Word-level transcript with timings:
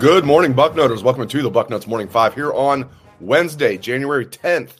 Good 0.00 0.24
morning, 0.24 0.54
Bucknoters. 0.54 1.02
Welcome 1.02 1.28
to 1.28 1.42
the 1.42 1.50
Bucknuts 1.50 1.86
Morning 1.86 2.08
Five 2.08 2.34
here 2.34 2.54
on 2.54 2.88
Wednesday, 3.20 3.76
January 3.76 4.24
10th, 4.24 4.78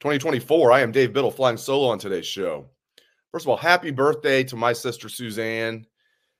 2024. 0.00 0.72
I 0.72 0.80
am 0.80 0.90
Dave 0.90 1.12
Biddle 1.12 1.30
flying 1.30 1.56
solo 1.56 1.86
on 1.86 2.00
today's 2.00 2.26
show. 2.26 2.66
First 3.30 3.44
of 3.44 3.50
all, 3.50 3.56
happy 3.56 3.92
birthday 3.92 4.42
to 4.42 4.56
my 4.56 4.72
sister 4.72 5.08
Suzanne. 5.08 5.86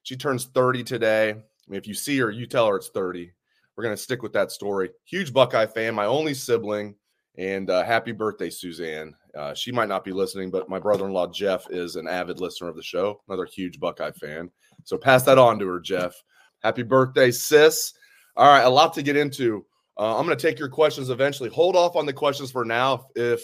She 0.03 0.17
turns 0.17 0.47
30 0.47 0.83
today. 0.83 1.31
I 1.31 1.35
mean, 1.69 1.79
if 1.79 1.87
you 1.87 1.95
see 1.95 2.19
her, 2.19 2.33
you 2.33 2.47
tell 2.47 2.67
her 2.67 2.75
it's 2.75 2.89
30. 2.89 3.31
We're 3.77 3.85
going 3.85 3.95
to 3.95 4.03
stick 4.03 4.25
with 4.25 4.33
that 4.33 4.51
story. 4.51 4.91
Huge 5.05 5.33
Buckeye 5.33 5.67
fan, 5.67 5.95
my 5.95 6.07
only 6.07 6.35
sibling. 6.35 6.97
And 7.39 7.71
uh, 7.71 7.85
happy 7.85 8.11
birthday, 8.11 8.51
Suzanne. 8.51 9.15
Uh, 9.39 9.55
she 9.55 9.71
might 9.71 9.89
not 9.89 10.03
be 10.03 10.13
listening, 10.13 10.51
but 10.51 10.69
my 10.69 10.81
brother 10.81 11.07
in 11.07 11.13
law, 11.13 11.29
Jeff, 11.29 11.71
is 11.71 11.95
an 11.95 12.09
avid 12.09 12.41
listener 12.41 12.71
of 12.71 12.75
the 12.75 12.83
show, 12.83 13.21
another 13.29 13.47
huge 13.47 13.79
Buckeye 13.79 14.11
fan. 14.11 14.51
So 14.83 14.99
pass 14.99 15.23
that 15.23 15.39
on 15.39 15.61
to 15.61 15.69
her, 15.69 15.79
Jeff. 15.79 16.21
Happy 16.65 16.83
birthday, 16.83 17.31
sis. 17.31 17.93
All 18.37 18.49
right, 18.49 18.65
a 18.65 18.69
lot 18.69 18.93
to 18.95 19.03
get 19.03 19.17
into. 19.17 19.65
Uh, 19.99 20.19
I'm 20.19 20.27
going 20.27 20.37
to 20.37 20.43
take 20.43 20.59
your 20.59 20.69
questions 20.69 21.09
eventually. 21.09 21.49
Hold 21.51 21.75
off 21.75 21.97
on 21.97 22.05
the 22.05 22.13
questions 22.13 22.51
for 22.51 22.65
now, 22.65 23.07
if 23.15 23.43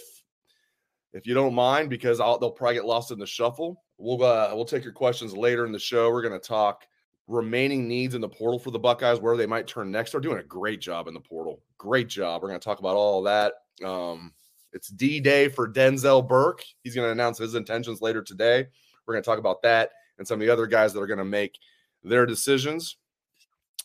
if 1.14 1.26
you 1.26 1.34
don't 1.34 1.54
mind, 1.54 1.90
because 1.90 2.20
I'll, 2.20 2.38
they'll 2.38 2.50
probably 2.50 2.76
get 2.76 2.84
lost 2.84 3.10
in 3.10 3.18
the 3.18 3.26
shuffle. 3.26 3.82
We'll 3.98 4.22
uh, 4.22 4.50
we'll 4.54 4.64
take 4.64 4.84
your 4.84 4.92
questions 4.92 5.34
later 5.34 5.64
in 5.64 5.72
the 5.72 5.78
show. 5.78 6.10
We're 6.10 6.22
going 6.22 6.38
to 6.38 6.46
talk 6.46 6.86
remaining 7.26 7.88
needs 7.88 8.14
in 8.14 8.20
the 8.20 8.28
portal 8.28 8.58
for 8.58 8.70
the 8.70 8.78
Buckeyes, 8.78 9.20
where 9.20 9.36
they 9.36 9.46
might 9.46 9.66
turn 9.66 9.90
next. 9.90 10.12
They're 10.12 10.20
doing 10.20 10.40
a 10.40 10.44
great 10.44 10.80
job 10.80 11.08
in 11.08 11.14
the 11.14 11.20
portal. 11.20 11.62
Great 11.78 12.08
job. 12.08 12.42
We're 12.42 12.48
going 12.48 12.60
to 12.60 12.64
talk 12.64 12.80
about 12.80 12.96
all 12.96 13.22
that. 13.22 13.54
Um, 13.82 14.32
it's 14.74 14.88
D 14.88 15.20
Day 15.20 15.48
for 15.48 15.70
Denzel 15.70 16.26
Burke. 16.26 16.64
He's 16.82 16.94
going 16.94 17.06
to 17.06 17.12
announce 17.12 17.38
his 17.38 17.54
intentions 17.54 18.02
later 18.02 18.22
today. 18.22 18.66
We're 19.06 19.14
going 19.14 19.22
to 19.22 19.26
talk 19.28 19.38
about 19.38 19.62
that 19.62 19.90
and 20.18 20.28
some 20.28 20.40
of 20.40 20.46
the 20.46 20.52
other 20.52 20.66
guys 20.66 20.92
that 20.92 21.00
are 21.00 21.06
going 21.06 21.18
to 21.18 21.24
make 21.24 21.58
their 22.04 22.26
decisions 22.26 22.96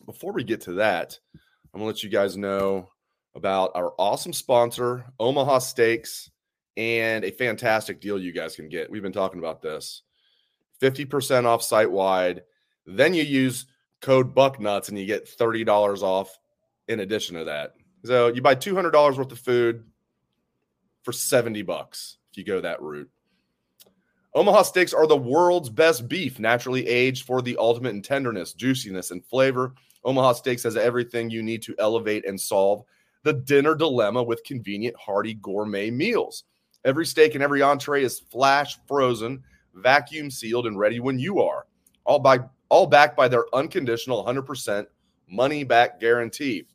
before 0.06 0.34
we 0.34 0.44
get 0.44 0.62
to 0.62 0.74
that, 0.74 1.18
I'm 1.34 1.80
gonna 1.80 1.86
let 1.86 2.04
you 2.04 2.10
guys 2.10 2.38
know 2.38 2.90
about 3.36 3.72
our 3.76 3.94
awesome 3.98 4.34
sponsor, 4.34 5.06
Omaha 5.20 5.60
Steaks, 5.60 6.30
and 6.76 7.24
a 7.24 7.32
fantastic 7.32 8.02
deal 8.02 8.20
you 8.20 8.32
guys 8.32 8.56
can 8.56 8.70
get. 8.70 8.90
We've 8.90 9.02
been 9.02 9.12
talking 9.12 9.40
about 9.40 9.62
this 9.62 10.04
50% 10.82 11.46
off 11.46 11.64
site 11.64 11.92
wide. 11.92 12.44
Then 12.86 13.14
you 13.14 13.24
use 13.24 13.66
code 14.02 14.34
BUCKNUTS 14.36 14.90
and 14.90 14.98
you 14.98 15.06
get 15.06 15.28
$30 15.28 16.02
off 16.02 16.38
in 16.88 17.00
addition 17.00 17.36
to 17.36 17.46
that. 17.46 17.74
So 18.06 18.28
you 18.28 18.42
buy 18.42 18.56
$200 18.56 19.18
worth 19.18 19.32
of 19.32 19.40
food 19.40 19.84
for 21.04 21.12
70 21.12 21.62
bucks 21.64 22.18
if 22.32 22.38
you 22.38 22.44
go 22.44 22.62
that 22.62 22.82
route. 22.82 23.10
Omaha 24.36 24.62
steaks 24.64 24.94
are 24.94 25.08
the 25.08 25.18
world's 25.18 25.70
best 25.70 26.08
beef, 26.08 26.40
naturally 26.40 26.88
aged 26.88 27.26
for 27.26 27.42
the 27.42 27.58
ultimate 27.58 27.96
in 27.96 28.04
tenderness, 28.04 28.54
juiciness, 28.54 29.10
and 29.10 29.26
flavor. 29.26 29.74
Omaha 30.08 30.32
Steaks 30.32 30.64
has 30.64 30.78
everything 30.78 31.30
you 31.30 31.44
need 31.44 31.62
to 31.64 31.76
elevate 31.78 32.26
and 32.26 32.40
solve 32.40 32.84
the 33.24 33.34
dinner 33.34 33.76
dilemma 33.76 34.24
with 34.24 34.44
convenient, 34.46 34.96
hearty 34.96 35.34
gourmet 35.34 35.92
meals. 35.92 36.46
Every 36.86 37.06
steak 37.06 37.36
and 37.36 37.44
every 37.44 37.62
entree 37.62 38.04
is 38.04 38.22
flash 38.22 38.80
frozen, 38.88 39.44
vacuum 39.74 40.32
sealed, 40.32 40.66
and 40.66 40.80
ready 40.80 41.02
when 41.02 41.20
you 41.20 41.42
are. 41.42 41.68
All 42.06 42.20
by 42.20 42.40
all 42.70 42.88
backed 42.88 43.18
by 43.18 43.28
their 43.28 43.46
unconditional 43.54 44.26
100% 44.26 44.86
money 45.28 45.66
back 45.66 46.00
guarantee. 46.00 46.66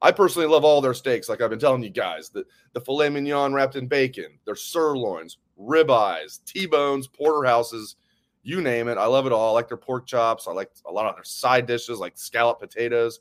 I 0.00 0.12
personally 0.12 0.48
love 0.48 0.64
all 0.64 0.80
their 0.80 0.94
steaks, 0.94 1.28
like 1.28 1.40
I've 1.40 1.50
been 1.50 1.58
telling 1.58 1.82
you 1.82 1.90
guys. 1.90 2.28
The, 2.28 2.44
the 2.74 2.80
filet 2.80 3.08
mignon 3.08 3.54
wrapped 3.54 3.76
in 3.76 3.86
bacon, 3.88 4.38
their 4.44 4.56
sirloins, 4.56 5.38
ribeyes, 5.60 6.44
T-bones, 6.44 7.08
porterhouses, 7.08 7.96
you 8.42 8.60
name 8.60 8.88
it. 8.88 8.98
I 8.98 9.06
love 9.06 9.26
it 9.26 9.32
all. 9.32 9.50
I 9.50 9.52
like 9.52 9.68
their 9.68 9.76
pork 9.76 10.06
chops. 10.06 10.48
I 10.48 10.52
like 10.52 10.70
a 10.86 10.92
lot 10.92 11.06
of 11.06 11.14
their 11.14 11.24
side 11.24 11.66
dishes 11.66 11.98
like 11.98 12.16
scallop 12.16 12.58
potatoes. 12.60 13.20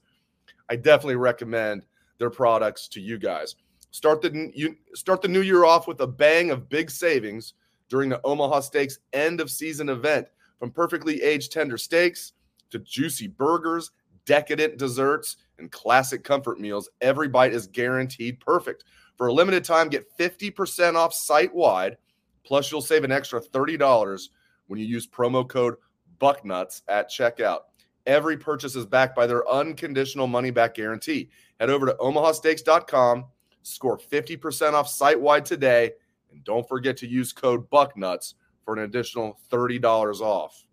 I 0.69 0.75
definitely 0.75 1.17
recommend 1.17 1.85
their 2.17 2.29
products 2.29 2.87
to 2.89 3.01
you 3.01 3.17
guys. 3.17 3.55
Start 3.91 4.21
the 4.21 4.51
you 4.53 4.75
start 4.93 5.21
the 5.21 5.27
new 5.27 5.41
year 5.41 5.65
off 5.65 5.87
with 5.87 5.99
a 6.01 6.07
bang 6.07 6.49
of 6.49 6.69
big 6.69 6.89
savings 6.89 7.53
during 7.89 8.09
the 8.09 8.21
Omaha 8.23 8.61
Steaks 8.61 8.99
end 9.13 9.41
of 9.41 9.51
season 9.51 9.89
event. 9.89 10.27
From 10.59 10.71
perfectly 10.71 11.21
aged 11.21 11.51
tender 11.51 11.77
steaks 11.77 12.33
to 12.69 12.79
juicy 12.79 13.27
burgers, 13.27 13.91
decadent 14.25 14.77
desserts, 14.77 15.37
and 15.57 15.71
classic 15.71 16.23
comfort 16.23 16.59
meals, 16.59 16.89
every 17.01 17.27
bite 17.27 17.53
is 17.53 17.67
guaranteed 17.67 18.39
perfect. 18.39 18.83
For 19.17 19.27
a 19.27 19.33
limited 19.33 19.63
time, 19.63 19.89
get 19.89 20.05
50% 20.17 20.95
off 20.95 21.13
site 21.13 21.53
wide, 21.53 21.97
plus 22.43 22.71
you'll 22.71 22.81
save 22.81 23.03
an 23.03 23.11
extra 23.11 23.41
$30 23.41 24.29
when 24.71 24.79
you 24.79 24.85
use 24.85 25.05
promo 25.05 25.45
code 25.45 25.75
BUCKNUTS 26.21 26.83
at 26.87 27.09
checkout. 27.09 27.63
Every 28.05 28.37
purchase 28.37 28.77
is 28.77 28.85
backed 28.85 29.17
by 29.17 29.27
their 29.27 29.45
unconditional 29.51 30.27
money 30.27 30.49
back 30.49 30.75
guarantee. 30.75 31.29
Head 31.59 31.69
over 31.69 31.85
to 31.87 31.93
omahasteaks.com, 31.95 33.25
score 33.63 33.97
50% 33.97 34.71
off 34.71 34.87
site 34.87 35.19
wide 35.19 35.45
today, 35.45 35.91
and 36.31 36.41
don't 36.45 36.65
forget 36.69 36.95
to 36.97 37.07
use 37.07 37.33
code 37.33 37.69
BUCKNUTS 37.69 38.35
for 38.63 38.73
an 38.73 38.83
additional 38.83 39.37
$30 39.51 40.21
off. 40.21 40.65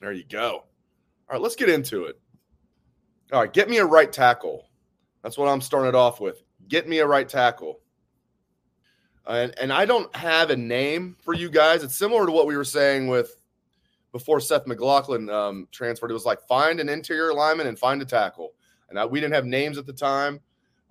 There 0.00 0.10
you 0.10 0.24
go. 0.24 0.50
All 0.50 0.64
right, 1.30 1.40
let's 1.40 1.54
get 1.54 1.68
into 1.68 2.06
it. 2.06 2.18
All 3.32 3.42
right, 3.42 3.52
get 3.52 3.70
me 3.70 3.78
a 3.78 3.86
right 3.86 4.12
tackle. 4.12 4.70
That's 5.22 5.38
what 5.38 5.46
I'm 5.46 5.60
starting 5.60 5.94
off 5.94 6.18
with. 6.18 6.42
Get 6.66 6.88
me 6.88 6.98
a 6.98 7.06
right 7.06 7.28
tackle 7.28 7.78
and 9.26 9.58
and 9.58 9.72
I 9.72 9.84
don't 9.84 10.14
have 10.16 10.50
a 10.50 10.56
name 10.56 11.16
for 11.22 11.34
you 11.34 11.50
guys. 11.50 11.82
It's 11.82 11.96
similar 11.96 12.26
to 12.26 12.32
what 12.32 12.46
we 12.46 12.56
were 12.56 12.64
saying 12.64 13.08
with 13.08 13.36
before 14.12 14.40
Seth 14.40 14.66
McLaughlin 14.66 15.28
um, 15.30 15.68
transferred. 15.70 16.10
It 16.10 16.14
was 16.14 16.24
like 16.24 16.40
find 16.48 16.80
an 16.80 16.88
interior 16.88 17.34
lineman 17.34 17.66
and 17.66 17.78
find 17.78 18.00
a 18.00 18.04
tackle, 18.04 18.52
and 18.88 18.98
I, 18.98 19.04
we 19.04 19.20
didn't 19.20 19.34
have 19.34 19.44
names 19.44 19.78
at 19.78 19.86
the 19.86 19.92
time. 19.92 20.40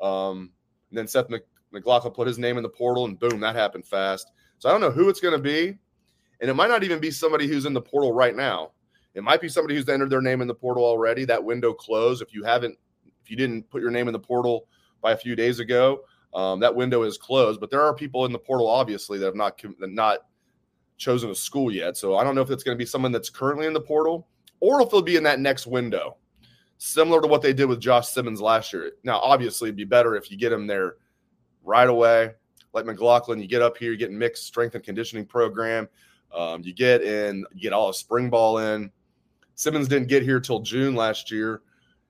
Um, 0.01 0.51
and 0.89 0.97
then 0.97 1.07
Seth 1.07 1.27
McLaughlin 1.71 2.13
put 2.13 2.27
his 2.27 2.37
name 2.37 2.57
in 2.57 2.63
the 2.63 2.69
portal, 2.69 3.05
and 3.05 3.19
boom, 3.19 3.39
that 3.41 3.55
happened 3.55 3.85
fast. 3.85 4.31
So 4.59 4.69
I 4.69 4.71
don't 4.71 4.81
know 4.81 4.91
who 4.91 5.09
it's 5.09 5.19
going 5.19 5.35
to 5.35 5.41
be, 5.41 5.77
and 6.39 6.49
it 6.49 6.53
might 6.53 6.69
not 6.69 6.83
even 6.83 6.99
be 6.99 7.11
somebody 7.11 7.47
who's 7.47 7.65
in 7.65 7.73
the 7.73 7.81
portal 7.81 8.13
right 8.13 8.35
now. 8.35 8.71
It 9.13 9.23
might 9.23 9.41
be 9.41 9.49
somebody 9.49 9.75
who's 9.75 9.89
entered 9.89 10.11
their 10.11 10.21
name 10.21 10.41
in 10.41 10.47
the 10.47 10.53
portal 10.53 10.83
already. 10.85 11.25
That 11.25 11.43
window 11.43 11.73
closed. 11.73 12.21
If 12.21 12.33
you 12.33 12.43
haven't, 12.43 12.77
if 13.23 13.31
you 13.31 13.35
didn't 13.35 13.67
put 13.69 13.81
your 13.81 13.89
name 13.89 14.07
in 14.07 14.13
the 14.13 14.19
portal 14.19 14.67
by 15.01 15.13
a 15.13 15.17
few 15.17 15.35
days 15.35 15.59
ago, 15.59 16.01
um, 16.33 16.59
that 16.59 16.75
window 16.75 17.03
is 17.03 17.17
closed, 17.17 17.59
but 17.59 17.69
there 17.69 17.81
are 17.81 17.93
people 17.93 18.25
in 18.25 18.31
the 18.31 18.39
portal, 18.39 18.67
obviously, 18.67 19.17
that 19.19 19.25
have 19.25 19.35
not 19.35 19.59
not 19.79 20.19
chosen 20.97 21.29
a 21.29 21.35
school 21.35 21.71
yet. 21.71 21.95
So 21.95 22.17
I 22.17 22.23
don't 22.23 22.35
know 22.35 22.41
if 22.41 22.49
it's 22.49 22.63
going 22.63 22.75
to 22.75 22.81
be 22.81 22.85
someone 22.85 23.11
that's 23.11 23.29
currently 23.29 23.67
in 23.67 23.73
the 23.73 23.81
portal 23.81 24.27
or 24.59 24.81
if 24.81 24.89
they'll 24.89 25.01
be 25.01 25.15
in 25.15 25.23
that 25.23 25.39
next 25.39 25.67
window, 25.67 26.17
similar 26.77 27.21
to 27.21 27.27
what 27.27 27.41
they 27.41 27.53
did 27.53 27.65
with 27.65 27.79
Josh 27.79 28.09
Simmons 28.09 28.41
last 28.41 28.73
year. 28.73 28.93
Now, 29.03 29.19
obviously, 29.19 29.69
it'd 29.69 29.77
be 29.77 29.83
better 29.83 30.15
if 30.15 30.31
you 30.31 30.37
get 30.37 30.51
him 30.51 30.67
there 30.67 30.95
right 31.63 31.87
away. 31.87 32.31
Like 32.73 32.85
McLaughlin, 32.85 33.39
you 33.39 33.47
get 33.47 33.61
up 33.61 33.77
here, 33.77 33.91
you 33.91 33.97
get 33.97 34.11
mixed 34.11 34.45
strength 34.45 34.75
and 34.75 34.83
conditioning 34.83 35.25
program. 35.25 35.87
Um, 36.35 36.61
you 36.63 36.73
get 36.73 37.01
in, 37.01 37.45
you 37.53 37.61
get 37.61 37.73
all 37.73 37.89
a 37.89 37.93
spring 37.93 38.29
ball 38.29 38.57
in. 38.59 38.91
Simmons 39.55 39.87
didn't 39.87 40.07
get 40.07 40.23
here 40.23 40.39
till 40.39 40.59
June 40.59 40.95
last 40.95 41.31
year. 41.31 41.61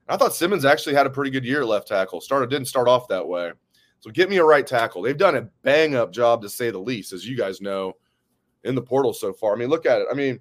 I 0.08 0.16
thought 0.16 0.34
Simmons 0.34 0.64
actually 0.64 0.94
had 0.94 1.06
a 1.06 1.10
pretty 1.10 1.30
good 1.30 1.44
year 1.44 1.64
left 1.64 1.88
tackle. 1.88 2.20
Started 2.20 2.50
didn't 2.50 2.68
start 2.68 2.88
off 2.88 3.08
that 3.08 3.26
way. 3.26 3.52
So 4.00 4.10
get 4.10 4.30
me 4.30 4.36
a 4.36 4.44
right 4.44 4.66
tackle. 4.66 5.02
They've 5.02 5.16
done 5.16 5.36
a 5.36 5.48
bang 5.62 5.94
up 5.94 6.12
job 6.12 6.42
to 6.42 6.48
say 6.48 6.70
the 6.70 6.78
least, 6.78 7.12
as 7.12 7.26
you 7.26 7.36
guys 7.36 7.60
know, 7.60 7.94
in 8.64 8.74
the 8.74 8.82
portal 8.82 9.12
so 9.12 9.32
far. 9.32 9.54
I 9.54 9.58
mean, 9.58 9.68
look 9.68 9.86
at 9.86 10.00
it. 10.00 10.06
I 10.10 10.14
mean, 10.14 10.40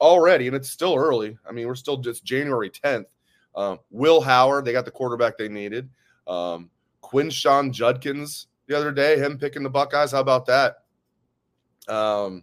already, 0.00 0.46
and 0.46 0.56
it's 0.56 0.70
still 0.70 0.94
early. 0.94 1.36
I 1.48 1.52
mean, 1.52 1.66
we're 1.66 1.74
still 1.74 1.98
just 1.98 2.24
January 2.24 2.70
10th. 2.70 3.06
Um, 3.54 3.78
Will 3.90 4.20
Howard, 4.20 4.64
they 4.64 4.72
got 4.72 4.84
the 4.84 4.90
quarterback 4.90 5.36
they 5.36 5.48
needed. 5.48 5.88
Um, 6.26 6.70
Quinshon 7.02 7.72
Judkins 7.72 8.48
the 8.66 8.76
other 8.76 8.90
day, 8.90 9.18
him 9.18 9.38
picking 9.38 9.62
the 9.62 9.70
Buckeyes. 9.70 10.12
How 10.12 10.20
about 10.20 10.46
that? 10.46 10.76
Um, 11.86 12.42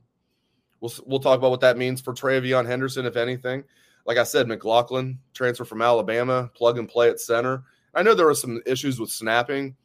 we'll 0.79 0.93
we'll 1.05 1.19
talk 1.19 1.37
about 1.37 1.51
what 1.51 1.61
that 1.61 1.77
means 1.77 1.99
for 1.99 2.13
TreVeyon 2.13 2.65
Henderson, 2.65 3.05
if 3.05 3.17
anything. 3.17 3.63
Like 4.05 4.17
I 4.17 4.23
said, 4.23 4.47
McLaughlin 4.47 5.19
transfer 5.33 5.65
from 5.65 5.81
Alabama, 5.81 6.49
plug 6.55 6.77
and 6.77 6.87
play 6.87 7.09
at 7.09 7.19
center. 7.19 7.63
I 7.93 8.03
know 8.03 8.13
there 8.13 8.25
were 8.25 8.35
some 8.35 8.61
issues 8.65 8.99
with 8.99 9.09
snapping 9.09 9.75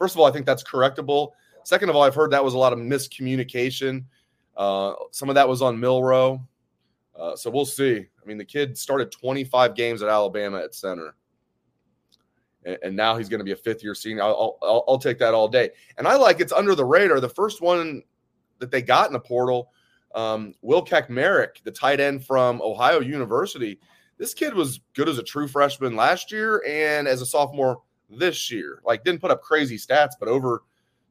First 0.00 0.14
of 0.14 0.20
all, 0.20 0.26
I 0.26 0.30
think 0.30 0.46
that's 0.46 0.62
correctable. 0.62 1.32
Second 1.62 1.90
of 1.90 1.94
all, 1.94 2.02
I've 2.02 2.14
heard 2.14 2.30
that 2.30 2.42
was 2.42 2.54
a 2.54 2.58
lot 2.58 2.72
of 2.72 2.78
miscommunication. 2.78 4.04
Uh, 4.56 4.94
some 5.10 5.28
of 5.28 5.34
that 5.34 5.46
was 5.46 5.60
on 5.60 5.78
Milroe. 5.78 6.42
Uh, 7.14 7.36
so 7.36 7.50
we'll 7.50 7.66
see. 7.66 7.98
I 7.98 8.26
mean, 8.26 8.38
the 8.38 8.44
kid 8.46 8.78
started 8.78 9.12
25 9.12 9.74
games 9.74 10.02
at 10.02 10.08
Alabama 10.08 10.58
at 10.58 10.74
center. 10.74 11.14
And, 12.64 12.96
now 12.96 13.16
he's 13.16 13.28
going 13.28 13.40
to 13.40 13.44
be 13.44 13.52
a 13.52 13.56
fifth 13.56 13.82
year 13.82 13.94
senior. 13.94 14.22
I'll, 14.22 14.58
I'll, 14.62 14.84
I'll, 14.88 14.98
take 14.98 15.18
that 15.18 15.34
all 15.34 15.48
day. 15.48 15.70
And 15.98 16.08
I 16.08 16.16
like 16.16 16.40
it's 16.40 16.52
under 16.52 16.74
the 16.74 16.84
radar. 16.84 17.20
The 17.20 17.28
first 17.28 17.60
one 17.60 18.02
that 18.58 18.70
they 18.70 18.82
got 18.82 19.06
in 19.06 19.12
the 19.12 19.20
portal, 19.20 19.70
um, 20.14 20.54
Will 20.62 20.84
Kacmarek, 20.84 21.62
the 21.62 21.70
tight 21.70 22.00
end 22.00 22.24
from 22.24 22.60
Ohio 22.62 23.00
University. 23.00 23.78
This 24.18 24.34
kid 24.34 24.54
was 24.54 24.80
good 24.94 25.08
as 25.08 25.18
a 25.18 25.22
true 25.22 25.48
freshman 25.48 25.96
last 25.96 26.32
year 26.32 26.62
and 26.66 27.06
as 27.06 27.22
a 27.22 27.26
sophomore 27.26 27.82
this 28.10 28.50
year. 28.50 28.80
Like 28.84 29.04
didn't 29.04 29.20
put 29.20 29.30
up 29.30 29.42
crazy 29.42 29.76
stats, 29.76 30.12
but 30.18 30.28
over 30.28 30.62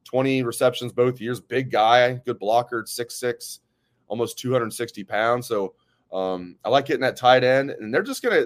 20 0.05 0.43
receptions 0.43 0.91
both 0.91 1.21
years. 1.21 1.39
Big 1.39 1.71
guy, 1.71 2.13
good 2.25 2.39
blocker, 2.39 2.83
six 2.87 3.15
six, 3.15 3.59
almost 4.07 4.37
260 4.39 5.03
pounds. 5.03 5.47
So 5.47 5.75
um, 6.11 6.57
I 6.65 6.69
like 6.69 6.87
hitting 6.87 7.01
that 7.01 7.15
tight 7.15 7.43
end, 7.43 7.71
and 7.71 7.93
they're 7.93 8.03
just 8.03 8.23
gonna. 8.23 8.45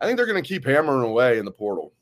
I 0.00 0.06
think 0.06 0.16
they're 0.16 0.26
to 0.26 0.42
keep 0.42 0.64
hammering 0.64 1.08
away 1.08 1.38
in 1.38 1.44
the 1.44 1.50
portal. 1.50 1.92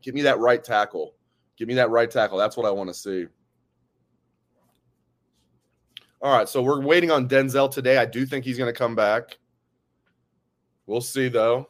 Give 0.00 0.14
me 0.14 0.22
that 0.22 0.38
right 0.38 0.62
tackle. 0.62 1.14
Give 1.56 1.68
me 1.68 1.74
that 1.74 1.90
right 1.90 2.10
tackle. 2.10 2.38
That's 2.38 2.56
what 2.56 2.66
I 2.66 2.70
want 2.70 2.88
to 2.88 2.94
see. 2.94 3.26
All 6.22 6.34
right, 6.34 6.48
so 6.48 6.62
we're 6.62 6.80
waiting 6.80 7.10
on 7.10 7.28
Denzel 7.28 7.70
today. 7.70 7.98
I 7.98 8.06
do 8.06 8.24
think 8.24 8.46
he's 8.46 8.56
going 8.56 8.72
to 8.72 8.78
come 8.78 8.94
back. 8.94 9.36
We'll 10.86 11.02
see, 11.02 11.28
though. 11.28 11.68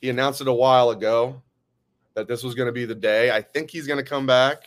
He 0.00 0.10
announced 0.10 0.40
it 0.40 0.46
a 0.46 0.52
while 0.52 0.90
ago 0.90 1.42
that 2.18 2.26
this 2.26 2.42
was 2.42 2.56
going 2.56 2.66
to 2.66 2.72
be 2.72 2.84
the 2.84 2.96
day. 2.96 3.30
I 3.30 3.40
think 3.40 3.70
he's 3.70 3.86
going 3.86 4.02
to 4.02 4.08
come 4.08 4.26
back. 4.26 4.64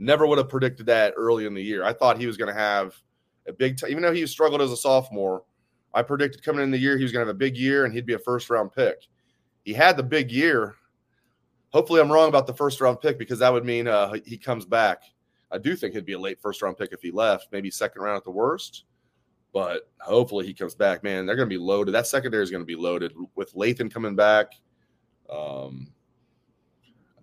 Never 0.00 0.26
would 0.26 0.38
have 0.38 0.48
predicted 0.48 0.86
that 0.86 1.14
early 1.16 1.46
in 1.46 1.54
the 1.54 1.62
year. 1.62 1.84
I 1.84 1.92
thought 1.92 2.18
he 2.18 2.26
was 2.26 2.36
going 2.36 2.52
to 2.52 2.60
have 2.60 2.96
a 3.46 3.52
big 3.52 3.78
time, 3.78 3.90
even 3.90 4.02
though 4.02 4.12
he 4.12 4.26
struggled 4.26 4.60
as 4.60 4.72
a 4.72 4.76
sophomore. 4.76 5.44
I 5.94 6.02
predicted 6.02 6.42
coming 6.42 6.64
in 6.64 6.72
the 6.72 6.78
year 6.78 6.96
he 6.96 7.04
was 7.04 7.12
going 7.12 7.24
to 7.24 7.28
have 7.28 7.36
a 7.36 7.38
big 7.38 7.56
year 7.56 7.84
and 7.84 7.94
he'd 7.94 8.06
be 8.06 8.14
a 8.14 8.18
first 8.18 8.50
round 8.50 8.72
pick. 8.72 9.06
He 9.64 9.72
had 9.72 9.96
the 9.96 10.02
big 10.02 10.32
year. 10.32 10.74
Hopefully, 11.72 12.00
I'm 12.00 12.10
wrong 12.10 12.28
about 12.28 12.48
the 12.48 12.54
first 12.54 12.80
round 12.80 13.00
pick 13.00 13.18
because 13.18 13.38
that 13.38 13.52
would 13.52 13.64
mean 13.64 13.86
uh, 13.86 14.14
he 14.24 14.36
comes 14.36 14.66
back. 14.66 15.02
I 15.52 15.58
do 15.58 15.76
think 15.76 15.94
he'd 15.94 16.04
be 16.04 16.14
a 16.14 16.18
late 16.18 16.40
first 16.40 16.60
round 16.60 16.76
pick 16.76 16.92
if 16.92 17.02
he 17.02 17.12
left, 17.12 17.52
maybe 17.52 17.70
second 17.70 18.02
round 18.02 18.16
at 18.16 18.24
the 18.24 18.32
worst. 18.32 18.84
But 19.52 19.88
hopefully 20.00 20.44
he 20.44 20.54
comes 20.54 20.74
back. 20.74 21.04
Man, 21.04 21.24
they're 21.24 21.36
going 21.36 21.48
to 21.48 21.54
be 21.54 21.62
loaded. 21.62 21.92
That 21.92 22.08
secondary 22.08 22.42
is 22.42 22.50
going 22.50 22.62
to 22.62 22.66
be 22.66 22.74
loaded 22.74 23.12
with 23.36 23.54
Lathan 23.54 23.92
coming 23.92 24.16
back. 24.16 24.54
Um, 25.30 25.93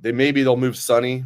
they 0.01 0.11
maybe 0.11 0.43
they'll 0.43 0.57
move 0.57 0.75
Sonny 0.75 1.23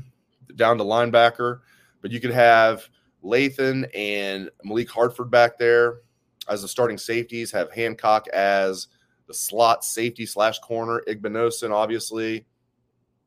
down 0.55 0.77
to 0.77 0.83
linebacker, 0.83 1.61
but 2.01 2.11
you 2.11 2.19
could 2.19 2.31
have 2.31 2.87
Lathan 3.23 3.89
and 3.95 4.49
Malik 4.63 4.89
Hartford 4.89 5.31
back 5.31 5.57
there 5.57 6.01
as 6.47 6.61
the 6.61 6.67
starting 6.67 6.97
safeties. 6.97 7.51
Have 7.51 7.71
Hancock 7.71 8.27
as 8.29 8.87
the 9.27 9.33
slot 9.33 9.83
safety 9.83 10.25
slash 10.25 10.59
corner. 10.59 11.01
Igbinosun, 11.07 11.71
obviously. 11.71 12.45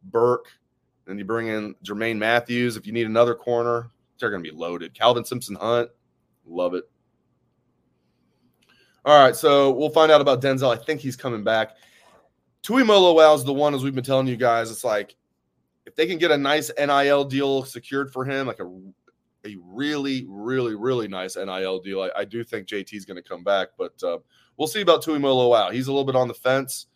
Burke. 0.04 0.46
Then 1.06 1.18
you 1.18 1.24
bring 1.24 1.48
in 1.48 1.74
Jermaine 1.84 2.18
Matthews. 2.18 2.76
If 2.76 2.86
you 2.86 2.92
need 2.92 3.06
another 3.06 3.34
corner, 3.34 3.90
they're 4.18 4.30
going 4.30 4.42
to 4.42 4.50
be 4.50 4.56
loaded. 4.56 4.94
Calvin 4.94 5.24
Simpson 5.24 5.56
Hunt. 5.56 5.90
Love 6.46 6.74
it. 6.74 6.84
All 9.04 9.18
right, 9.18 9.34
so 9.34 9.70
we'll 9.70 9.90
find 9.90 10.12
out 10.12 10.20
about 10.20 10.42
Denzel. 10.42 10.70
I 10.70 10.82
think 10.82 11.00
he's 11.00 11.16
coming 11.16 11.42
back. 11.42 11.76
Tuimoloau 12.62 13.34
is 13.34 13.44
the 13.44 13.52
one, 13.52 13.74
as 13.74 13.82
we've 13.82 13.94
been 13.94 14.04
telling 14.04 14.26
you 14.26 14.36
guys. 14.36 14.70
It's 14.70 14.84
like 14.84 15.16
if 15.88 15.96
they 15.96 16.06
can 16.06 16.18
get 16.18 16.30
a 16.30 16.36
nice 16.36 16.70
NIL 16.78 17.24
deal 17.24 17.64
secured 17.64 18.12
for 18.12 18.24
him, 18.24 18.46
like 18.46 18.60
a 18.60 18.70
a 19.44 19.56
really, 19.62 20.26
really, 20.28 20.74
really 20.74 21.08
nice 21.08 21.36
NIL 21.36 21.80
deal, 21.80 22.02
I, 22.02 22.10
I 22.16 22.24
do 22.24 22.44
think 22.44 22.68
JT 22.68 22.92
is 22.92 23.04
going 23.04 23.16
to 23.16 23.26
come 23.26 23.42
back. 23.42 23.68
But 23.78 23.94
uh, 24.02 24.18
we'll 24.56 24.68
see 24.68 24.82
about 24.82 25.02
Tuimoloau. 25.02 25.72
He's 25.72 25.86
a 25.86 25.92
little 25.92 26.04
bit 26.04 26.16
on 26.16 26.28
the 26.28 26.34
fence. 26.34 26.86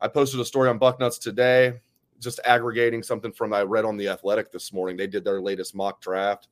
I 0.00 0.08
posted 0.08 0.40
a 0.40 0.44
story 0.44 0.68
on 0.68 0.78
Bucknuts 0.78 1.18
today, 1.18 1.80
just 2.20 2.38
aggregating 2.44 3.02
something 3.02 3.32
from 3.32 3.52
I 3.52 3.62
read 3.62 3.84
on 3.84 3.96
the 3.96 4.08
Athletic 4.08 4.52
this 4.52 4.72
morning. 4.72 4.96
They 4.96 5.06
did 5.06 5.24
their 5.24 5.40
latest 5.40 5.74
mock 5.74 6.00
draft. 6.00 6.48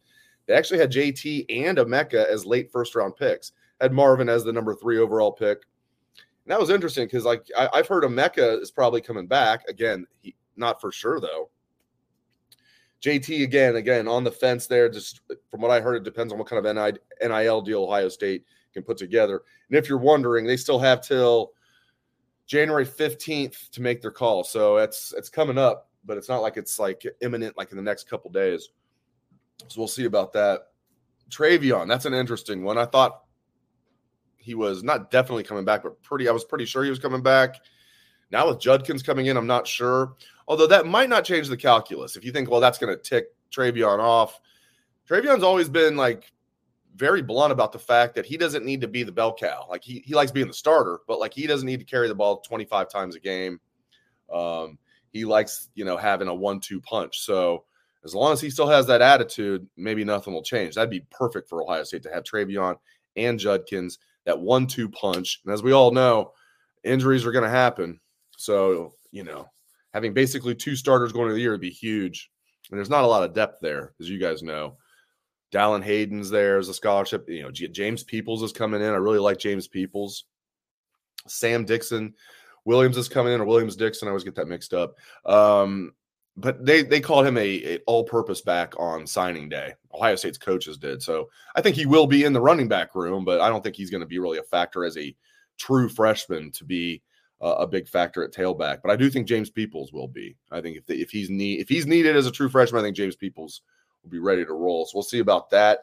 They 0.46 0.54
actually 0.54 0.80
had 0.80 0.90
JT 0.90 1.46
and 1.50 1.78
Emeka 1.78 2.26
as 2.26 2.46
late 2.46 2.72
first 2.72 2.94
round 2.94 3.16
picks. 3.16 3.52
Had 3.80 3.92
Marvin 3.92 4.28
as 4.28 4.44
the 4.44 4.52
number 4.52 4.74
three 4.74 4.98
overall 4.98 5.32
pick. 5.32 5.58
And 6.44 6.50
that 6.50 6.58
was 6.58 6.70
interesting 6.70 7.04
because 7.04 7.24
like 7.24 7.46
I, 7.56 7.68
have 7.74 7.86
heard 7.86 8.02
Emeka 8.02 8.60
is 8.60 8.70
probably 8.70 9.00
coming 9.00 9.26
back 9.26 9.68
again. 9.68 10.06
He, 10.22 10.34
not 10.56 10.80
for 10.80 10.92
sure 10.92 11.20
though. 11.20 11.50
JT 13.02 13.42
again, 13.42 13.76
again 13.76 14.06
on 14.06 14.22
the 14.22 14.30
fence 14.30 14.66
there. 14.66 14.88
Just 14.88 15.22
from 15.50 15.60
what 15.60 15.70
I 15.70 15.80
heard, 15.80 15.96
it 15.96 16.04
depends 16.04 16.32
on 16.32 16.38
what 16.38 16.48
kind 16.48 16.64
of 16.64 16.98
NIL 17.20 17.60
deal 17.62 17.84
Ohio 17.84 18.08
State 18.08 18.44
can 18.72 18.82
put 18.82 18.96
together. 18.96 19.42
And 19.68 19.76
if 19.76 19.88
you're 19.88 19.98
wondering, 19.98 20.46
they 20.46 20.56
still 20.56 20.78
have 20.78 21.00
till 21.00 21.52
January 22.46 22.86
15th 22.86 23.70
to 23.70 23.82
make 23.82 24.00
their 24.00 24.10
call. 24.10 24.44
So 24.44 24.76
it's 24.76 25.12
it's 25.16 25.28
coming 25.28 25.58
up, 25.58 25.90
but 26.04 26.16
it's 26.16 26.28
not 26.28 26.42
like 26.42 26.56
it's 26.56 26.78
like 26.78 27.04
imminent, 27.20 27.56
like 27.56 27.70
in 27.70 27.76
the 27.76 27.82
next 27.82 28.08
couple 28.08 28.30
days. 28.30 28.70
So 29.68 29.80
we'll 29.80 29.88
see 29.88 30.04
about 30.04 30.32
that. 30.34 30.68
TreVeyon, 31.30 31.88
that's 31.88 32.04
an 32.04 32.14
interesting 32.14 32.62
one. 32.62 32.78
I 32.78 32.84
thought 32.84 33.22
he 34.36 34.54
was 34.54 34.82
not 34.82 35.10
definitely 35.10 35.44
coming 35.44 35.64
back, 35.64 35.82
but 35.82 36.00
pretty. 36.02 36.28
I 36.28 36.32
was 36.32 36.44
pretty 36.44 36.66
sure 36.66 36.84
he 36.84 36.90
was 36.90 36.98
coming 36.98 37.22
back. 37.22 37.56
Now 38.32 38.48
with 38.48 38.58
Judkins 38.58 39.02
coming 39.02 39.26
in, 39.26 39.36
I'm 39.36 39.46
not 39.46 39.68
sure. 39.68 40.14
Although 40.48 40.66
that 40.66 40.86
might 40.86 41.10
not 41.10 41.24
change 41.24 41.48
the 41.48 41.56
calculus. 41.56 42.16
If 42.16 42.24
you 42.24 42.32
think, 42.32 42.50
well, 42.50 42.60
that's 42.60 42.78
going 42.78 42.96
to 42.96 43.00
tick 43.00 43.26
TreVeyon 43.54 44.00
off. 44.00 44.40
TreVeyon's 45.08 45.42
always 45.42 45.68
been 45.68 45.96
like 45.96 46.32
very 46.96 47.22
blunt 47.22 47.52
about 47.52 47.72
the 47.72 47.78
fact 47.78 48.14
that 48.14 48.26
he 48.26 48.36
doesn't 48.36 48.64
need 48.64 48.80
to 48.80 48.88
be 48.88 49.02
the 49.02 49.12
bell 49.12 49.34
cow. 49.34 49.66
Like 49.68 49.84
he, 49.84 50.02
he 50.04 50.14
likes 50.14 50.32
being 50.32 50.48
the 50.48 50.54
starter, 50.54 51.00
but 51.06 51.20
like 51.20 51.34
he 51.34 51.46
doesn't 51.46 51.66
need 51.66 51.80
to 51.80 51.86
carry 51.86 52.08
the 52.08 52.14
ball 52.14 52.40
25 52.40 52.88
times 52.88 53.14
a 53.14 53.20
game. 53.20 53.60
Um, 54.32 54.78
he 55.12 55.24
likes, 55.24 55.68
you 55.74 55.84
know, 55.84 55.96
having 55.96 56.28
a 56.28 56.34
one-two 56.34 56.80
punch. 56.80 57.20
So 57.20 57.64
as 58.04 58.14
long 58.14 58.32
as 58.32 58.40
he 58.40 58.50
still 58.50 58.68
has 58.68 58.86
that 58.86 59.02
attitude, 59.02 59.66
maybe 59.76 60.04
nothing 60.04 60.32
will 60.32 60.42
change. 60.42 60.74
That'd 60.74 60.90
be 60.90 61.06
perfect 61.10 61.48
for 61.48 61.62
Ohio 61.62 61.84
State 61.84 62.02
to 62.04 62.12
have 62.12 62.24
TreVeyon 62.24 62.76
and 63.16 63.38
Judkins, 63.38 63.98
that 64.24 64.40
one-two 64.40 64.88
punch. 64.88 65.40
And 65.44 65.52
as 65.52 65.62
we 65.62 65.72
all 65.72 65.90
know, 65.90 66.32
injuries 66.82 67.26
are 67.26 67.32
going 67.32 67.44
to 67.44 67.50
happen. 67.50 68.00
So, 68.36 68.94
you 69.10 69.24
know, 69.24 69.48
having 69.92 70.12
basically 70.12 70.54
two 70.54 70.76
starters 70.76 71.12
going 71.12 71.28
to 71.28 71.34
the 71.34 71.40
year 71.40 71.52
would 71.52 71.60
be 71.60 71.70
huge. 71.70 72.30
And 72.70 72.78
there's 72.78 72.90
not 72.90 73.04
a 73.04 73.08
lot 73.08 73.22
of 73.22 73.34
depth 73.34 73.58
there, 73.60 73.94
as 74.00 74.08
you 74.08 74.18
guys 74.18 74.42
know. 74.42 74.76
Dallan 75.52 75.82
Hayden's 75.82 76.30
there 76.30 76.58
as 76.58 76.68
a 76.68 76.74
scholarship. 76.74 77.28
You 77.28 77.42
know, 77.42 77.50
James 77.50 78.02
Peoples 78.02 78.42
is 78.42 78.52
coming 78.52 78.80
in. 78.80 78.88
I 78.88 78.96
really 78.96 79.18
like 79.18 79.38
James 79.38 79.68
Peoples. 79.68 80.24
Sam 81.28 81.64
Dixon, 81.64 82.14
Williams 82.64 82.96
is 82.96 83.08
coming 83.08 83.32
in, 83.32 83.40
or 83.40 83.44
Williams 83.44 83.76
Dixon. 83.76 84.08
I 84.08 84.10
always 84.10 84.24
get 84.24 84.34
that 84.36 84.48
mixed 84.48 84.74
up. 84.74 84.96
Um, 85.26 85.92
but 86.36 86.64
they 86.64 86.82
they 86.82 87.00
called 87.00 87.26
him 87.26 87.36
a, 87.36 87.74
a 87.74 87.78
all-purpose 87.86 88.40
back 88.40 88.72
on 88.78 89.06
signing 89.06 89.48
day. 89.50 89.74
Ohio 89.92 90.16
State's 90.16 90.38
coaches 90.38 90.78
did. 90.78 91.02
So 91.02 91.28
I 91.54 91.60
think 91.60 91.76
he 91.76 91.84
will 91.84 92.06
be 92.06 92.24
in 92.24 92.32
the 92.32 92.40
running 92.40 92.68
back 92.68 92.94
room, 92.94 93.24
but 93.24 93.40
I 93.40 93.50
don't 93.50 93.62
think 93.62 93.76
he's 93.76 93.90
going 93.90 94.00
to 94.00 94.06
be 94.06 94.18
really 94.18 94.38
a 94.38 94.42
factor 94.44 94.84
as 94.84 94.96
a 94.96 95.14
true 95.58 95.88
freshman 95.88 96.50
to 96.52 96.64
be 96.64 97.02
a 97.42 97.66
big 97.66 97.88
factor 97.88 98.22
at 98.22 98.32
tailback. 98.32 98.78
But 98.82 98.92
I 98.92 98.96
do 98.96 99.10
think 99.10 99.26
James 99.26 99.50
Peoples 99.50 99.92
will 99.92 100.08
be. 100.08 100.36
I 100.50 100.60
think 100.60 100.76
if 100.76 100.86
the, 100.86 101.00
if 101.00 101.10
he's 101.10 101.28
need 101.28 101.60
if 101.60 101.68
he's 101.68 101.86
needed 101.86 102.16
as 102.16 102.26
a 102.26 102.30
true 102.30 102.48
freshman, 102.48 102.80
I 102.80 102.84
think 102.84 102.96
James 102.96 103.16
Peoples 103.16 103.62
will 104.02 104.10
be 104.10 104.20
ready 104.20 104.44
to 104.44 104.52
roll. 104.52 104.86
So 104.86 104.92
we'll 104.94 105.02
see 105.02 105.18
about 105.18 105.50
that. 105.50 105.80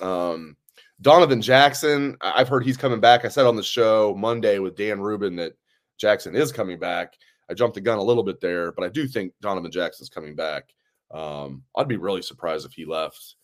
Um, 0.00 0.56
Donovan 1.02 1.42
Jackson, 1.42 2.16
I've 2.22 2.48
heard 2.48 2.64
he's 2.64 2.78
coming 2.78 3.00
back. 3.00 3.24
I 3.24 3.28
said 3.28 3.46
on 3.46 3.56
the 3.56 3.62
show 3.62 4.14
Monday 4.16 4.58
with 4.58 4.76
Dan 4.76 5.00
Rubin 5.00 5.36
that 5.36 5.52
Jackson 5.98 6.34
is 6.34 6.50
coming 6.50 6.78
back. 6.78 7.14
I 7.50 7.54
jumped 7.54 7.74
the 7.74 7.80
gun 7.82 7.98
a 7.98 8.02
little 8.02 8.24
bit 8.24 8.40
there, 8.40 8.72
but 8.72 8.84
I 8.84 8.88
do 8.88 9.06
think 9.06 9.32
Donovan 9.40 9.70
Jackson's 9.70 10.08
coming 10.08 10.34
back. 10.34 10.74
Um, 11.10 11.62
I'd 11.76 11.88
be 11.88 11.98
really 11.98 12.22
surprised 12.22 12.66
if 12.66 12.72
he 12.72 12.86
left. 12.86 13.36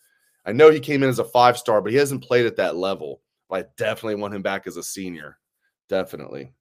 I 0.45 0.53
know 0.53 0.71
he 0.71 0.81
came 0.81 1.03
in 1.03 1.11
as 1.11 1.19
a 1.19 1.25
five 1.25 1.59
star, 1.59 1.83
but 1.83 1.93
he 1.93 1.99
hasn't 1.99 2.25
played 2.25 2.47
at 2.47 2.57
that 2.57 2.77
level. 2.77 3.21
But 3.49 3.61
I 3.61 3.69
definitely 3.77 4.17
want 4.17 4.35
him 4.35 4.43
back 4.43 4.67
as 4.67 4.79
a 4.79 4.83
senior. 4.83 5.39
Definitely 5.89 6.53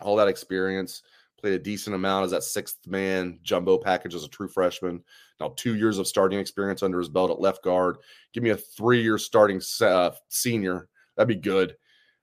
all 0.00 0.16
that 0.16 0.28
experience. 0.28 1.02
Played 1.38 1.54
a 1.54 1.58
decent 1.58 1.94
amount 1.94 2.24
as 2.24 2.30
that 2.30 2.42
sixth 2.42 2.78
man 2.86 3.38
jumbo 3.42 3.76
package 3.76 4.14
as 4.14 4.24
a 4.24 4.28
true 4.28 4.48
freshman. 4.48 5.02
Now 5.38 5.52
two 5.56 5.76
years 5.76 5.98
of 5.98 6.06
starting 6.06 6.38
experience 6.38 6.82
under 6.82 6.98
his 6.98 7.10
belt 7.10 7.30
at 7.30 7.40
left 7.40 7.62
guard. 7.62 7.98
Give 8.32 8.42
me 8.42 8.50
a 8.50 8.56
three 8.56 9.02
year 9.02 9.18
starting 9.18 9.60
uh, 9.82 10.12
senior. 10.28 10.88
That'd 11.16 11.28
be 11.28 11.36
good. 11.36 11.76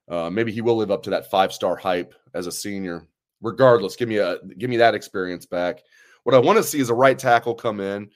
Uh, 0.09 0.29
maybe 0.29 0.51
he 0.51 0.61
will 0.61 0.75
live 0.75 0.91
up 0.91 1.03
to 1.03 1.09
that 1.11 1.29
five 1.29 1.53
star 1.53 1.75
hype 1.75 2.13
as 2.33 2.47
a 2.47 2.51
senior. 2.51 3.07
Regardless, 3.41 3.95
give 3.95 4.09
me 4.09 4.17
a 4.17 4.37
give 4.57 4.69
me 4.69 4.77
that 4.77 4.95
experience 4.95 5.45
back. 5.45 5.83
What 6.23 6.35
I 6.35 6.39
want 6.39 6.57
to 6.57 6.63
see 6.63 6.79
is 6.79 6.89
a 6.89 6.93
right 6.95 7.17
tackle 7.17 7.53
come 7.53 7.81
in, 7.81 8.09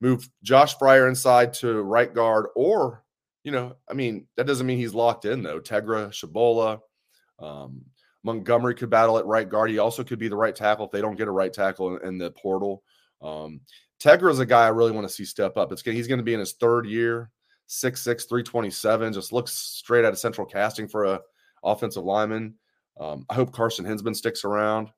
move 0.00 0.28
Josh 0.42 0.76
Fryar 0.76 1.08
inside 1.08 1.54
to 1.54 1.82
right 1.82 2.12
guard, 2.12 2.46
or 2.54 3.02
you 3.42 3.52
know, 3.52 3.76
I 3.88 3.94
mean, 3.94 4.26
that 4.36 4.46
doesn't 4.46 4.66
mean 4.66 4.78
he's 4.78 4.94
locked 4.94 5.24
in 5.24 5.42
though. 5.42 5.60
Tegra, 5.60 6.10
Tshabola, 6.10 6.80
um, 7.38 7.82
Montgomery 8.22 8.74
could 8.74 8.90
battle 8.90 9.18
at 9.18 9.26
right 9.26 9.48
guard. 9.48 9.70
He 9.70 9.78
also 9.78 10.04
could 10.04 10.18
be 10.18 10.28
the 10.28 10.36
right 10.36 10.54
tackle 10.54 10.86
if 10.86 10.90
they 10.90 11.00
don't 11.00 11.16
get 11.16 11.28
a 11.28 11.32
right 11.32 11.52
tackle 11.52 11.96
in, 11.96 12.06
in 12.06 12.18
the 12.18 12.30
portal. 12.32 12.82
Um, 13.22 13.60
Tegra 14.00 14.30
is 14.30 14.38
a 14.38 14.46
guy 14.46 14.64
I 14.64 14.68
really 14.68 14.92
want 14.92 15.06
to 15.06 15.12
see 15.12 15.24
step 15.24 15.56
up. 15.56 15.72
It's 15.72 15.82
he's 15.82 16.08
going 16.08 16.18
to 16.18 16.24
be 16.24 16.34
in 16.34 16.40
his 16.40 16.54
third 16.54 16.86
year, 16.86 17.30
6'6", 17.68 18.28
327. 18.28 19.12
Just 19.12 19.32
looks 19.32 19.52
straight 19.52 20.04
out 20.04 20.12
of 20.12 20.18
central 20.18 20.46
casting 20.46 20.88
for 20.88 21.04
a 21.04 21.20
offensive 21.62 22.04
lineman. 22.04 22.54
Um, 22.98 23.26
I 23.28 23.34
hope 23.34 23.52
Carson 23.52 23.84
Hinzman 23.84 24.16
sticks 24.16 24.44
around. 24.44 24.90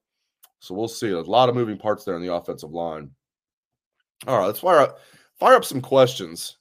So 0.61 0.75
we'll 0.75 0.89
see. 0.89 1.11
There's 1.11 1.27
a 1.27 1.31
lot 1.31 1.49
of 1.49 1.57
moving 1.57 1.77
parts 1.77 2.05
there 2.05 2.15
in 2.15 2.23
the 2.23 2.33
offensive 2.33 2.71
line. 2.71 3.11
All 4.27 4.39
right, 4.39 4.47
let's 4.47 4.61
fire 4.61 4.79
up 4.79 4.99
fire 5.39 5.55
up 5.55 5.65
some 5.65 5.81
questions. 5.81 6.59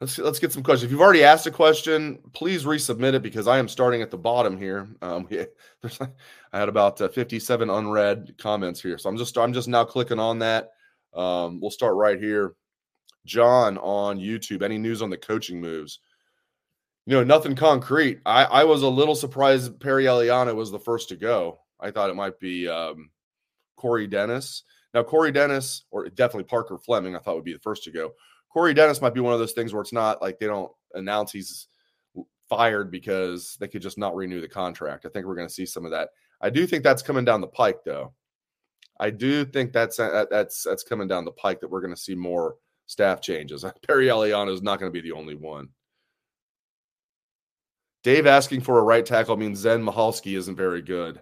Let's 0.00 0.18
let's 0.18 0.38
get 0.38 0.52
some 0.52 0.62
questions. 0.62 0.84
If 0.84 0.90
you've 0.90 1.00
already 1.00 1.24
asked 1.24 1.46
a 1.46 1.50
question, 1.50 2.18
please 2.34 2.64
resubmit 2.64 3.14
it 3.14 3.22
because 3.22 3.48
I 3.48 3.58
am 3.58 3.66
starting 3.66 4.02
at 4.02 4.10
the 4.10 4.18
bottom 4.18 4.58
here. 4.58 4.88
Um, 5.00 5.26
yeah, 5.30 5.44
I 6.52 6.58
had 6.58 6.68
about 6.68 7.00
uh, 7.00 7.08
57 7.08 7.70
unread 7.70 8.34
comments 8.36 8.82
here, 8.82 8.98
so 8.98 9.08
I'm 9.08 9.16
just 9.16 9.38
I'm 9.38 9.54
just 9.54 9.68
now 9.68 9.84
clicking 9.84 10.18
on 10.18 10.40
that. 10.40 10.72
Um, 11.14 11.60
we'll 11.60 11.70
start 11.70 11.94
right 11.96 12.20
here. 12.20 12.54
John 13.24 13.78
on 13.78 14.18
YouTube. 14.18 14.62
Any 14.62 14.76
news 14.76 15.00
on 15.00 15.10
the 15.10 15.16
coaching 15.16 15.60
moves? 15.60 16.00
You 17.06 17.16
know, 17.16 17.24
nothing 17.24 17.54
concrete. 17.56 18.20
I, 18.26 18.44
I 18.44 18.64
was 18.64 18.82
a 18.82 18.88
little 18.88 19.14
surprised 19.14 19.80
Perry 19.80 20.04
Eliano 20.04 20.54
was 20.54 20.70
the 20.70 20.78
first 20.78 21.08
to 21.08 21.16
go. 21.16 21.60
I 21.80 21.90
thought 21.90 22.10
it 22.10 22.16
might 22.16 22.38
be 22.38 22.68
um, 22.68 23.10
Corey 23.76 24.06
Dennis. 24.06 24.64
Now, 24.92 25.02
Corey 25.02 25.32
Dennis, 25.32 25.84
or 25.90 26.08
definitely 26.08 26.44
Parker 26.44 26.78
Fleming, 26.78 27.14
I 27.14 27.18
thought 27.18 27.36
would 27.36 27.44
be 27.44 27.52
the 27.52 27.58
first 27.58 27.84
to 27.84 27.90
go. 27.90 28.12
Corey 28.56 28.72
Dennis 28.72 29.02
might 29.02 29.12
be 29.12 29.20
one 29.20 29.34
of 29.34 29.38
those 29.38 29.52
things 29.52 29.74
where 29.74 29.82
it's 29.82 29.92
not 29.92 30.22
like 30.22 30.38
they 30.38 30.46
don't 30.46 30.72
announce 30.94 31.30
he's 31.30 31.68
fired 32.48 32.90
because 32.90 33.54
they 33.60 33.68
could 33.68 33.82
just 33.82 33.98
not 33.98 34.16
renew 34.16 34.40
the 34.40 34.48
contract. 34.48 35.04
I 35.04 35.10
think 35.10 35.26
we're 35.26 35.34
going 35.34 35.46
to 35.46 35.52
see 35.52 35.66
some 35.66 35.84
of 35.84 35.90
that. 35.90 36.08
I 36.40 36.48
do 36.48 36.66
think 36.66 36.82
that's 36.82 37.02
coming 37.02 37.26
down 37.26 37.42
the 37.42 37.48
pike, 37.48 37.80
though. 37.84 38.14
I 38.98 39.10
do 39.10 39.44
think 39.44 39.74
that's 39.74 40.00
uh, 40.00 40.24
that's 40.30 40.62
that's 40.62 40.82
coming 40.82 41.06
down 41.06 41.26
the 41.26 41.32
pike 41.32 41.60
that 41.60 41.68
we're 41.68 41.82
going 41.82 41.94
to 41.94 42.00
see 42.00 42.14
more 42.14 42.54
staff 42.86 43.20
changes. 43.20 43.62
Perry 43.86 44.06
Eliano 44.06 44.54
is 44.54 44.62
not 44.62 44.80
going 44.80 44.90
to 44.90 45.02
be 45.02 45.06
the 45.06 45.14
only 45.14 45.34
one. 45.34 45.68
Dave 48.04 48.26
asking 48.26 48.62
for 48.62 48.78
a 48.78 48.84
right 48.84 49.04
tackle 49.04 49.36
means 49.36 49.58
Zen 49.58 49.84
Michalski 49.84 50.34
isn't 50.34 50.56
very 50.56 50.80
good. 50.80 51.20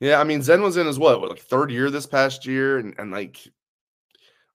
Yeah, 0.00 0.22
I 0.22 0.24
mean 0.24 0.40
Zen 0.40 0.62
was 0.62 0.78
in 0.78 0.86
his 0.86 0.98
what, 0.98 1.20
what 1.20 1.28
like 1.28 1.38
third 1.38 1.70
year 1.70 1.90
this 1.90 2.06
past 2.06 2.46
year, 2.46 2.78
and, 2.78 2.94
and 2.96 3.10
like 3.10 3.46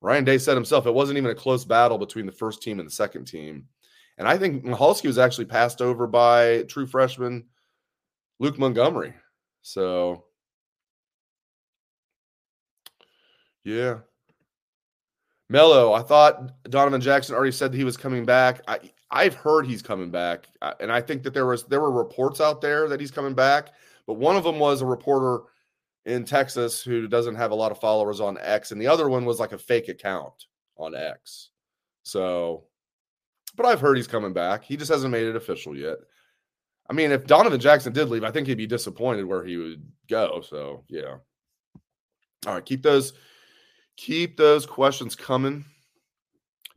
Ryan 0.02 0.24
Day 0.24 0.38
said 0.40 0.56
himself, 0.56 0.88
it 0.88 0.94
wasn't 0.94 1.18
even 1.18 1.32
a 1.32 1.36
close 1.36 1.64
battle 1.64 1.98
between 1.98 2.26
the 2.26 2.32
first 2.32 2.62
team 2.62 2.80
and 2.80 2.88
the 2.88 2.94
second 2.94 3.26
team. 3.26 3.68
And 4.18 4.28
I 4.28 4.38
think 4.38 4.66
Michalski 4.66 5.06
was 5.06 5.18
actually 5.18 5.46
passed 5.46 5.82
over 5.82 6.08
by 6.08 6.64
true 6.64 6.88
freshman 6.88 7.46
Luke 8.40 8.58
Montgomery. 8.58 9.14
So, 9.62 10.26
yeah. 13.64 14.00
Mello, 15.50 15.94
I 15.94 16.02
thought 16.02 16.64
Donovan 16.64 17.02
Jackson 17.02 17.36
already 17.36 17.52
said 17.52 17.72
that 17.72 17.78
he 17.78 17.84
was 17.84 17.98
coming 17.98 18.26
back. 18.26 18.62
I, 18.68 18.80
I've 19.12 19.36
heard 19.36 19.68
he's 19.68 19.82
coming 19.82 20.10
back, 20.10 20.48
and 20.80 20.92
I 20.92 21.02
think 21.02 21.24
that 21.24 21.34
there 21.34 21.46
was 21.46 21.66
there 21.66 21.82
were 21.82 21.92
reports 21.92 22.40
out 22.40 22.62
there 22.62 22.88
that 22.88 23.02
he's 23.02 23.12
coming 23.12 23.34
back, 23.34 23.74
but 24.08 24.14
one 24.14 24.38
of 24.38 24.46
them 24.46 24.60
was 24.60 24.82
a 24.82 24.86
reporter 24.86 25.44
in 26.06 26.26
Texas 26.26 26.82
who 26.82 27.08
doesn't 27.08 27.36
have 27.36 27.52
a 27.52 27.56
lot 27.56 27.72
of 27.72 27.80
followers 27.80 28.20
on 28.20 28.38
X, 28.40 28.72
and 28.72 28.82
the 28.82 28.88
other 28.88 29.10
one 29.10 29.26
was 29.26 29.40
like 29.40 29.52
a 29.52 29.58
fake 29.58 29.88
account 29.88 30.46
on 30.78 30.96
X. 30.96 31.50
So, 32.04 32.66
but 33.56 33.66
I've 33.66 33.82
heard 33.82 33.98
he's 33.98 34.08
coming 34.08 34.34
back. 34.34 34.64
He 34.64 34.78
just 34.78 34.92
hasn't 34.92 35.12
made 35.12 35.28
it 35.28 35.36
official 35.36 35.78
yet. 35.78 35.98
I 36.90 36.94
mean, 36.94 37.12
if 37.12 37.26
Donovan 37.26 37.60
Jackson 37.60 37.94
did 37.94 38.10
leave, 38.10 38.24
I 38.24 38.32
think 38.32 38.48
he'd 38.48 38.58
be 38.58 38.68
disappointed 38.68 39.26
where 39.26 39.46
he 39.46 39.58
would 39.58 39.84
go. 40.10 40.42
So, 40.42 40.84
yeah. 40.90 41.18
All 42.48 42.56
right, 42.56 42.66
keep 42.66 42.82
those 42.82 43.14
keep 43.98 44.36
those 44.36 44.66
questions 44.66 45.16
coming. 45.16 45.64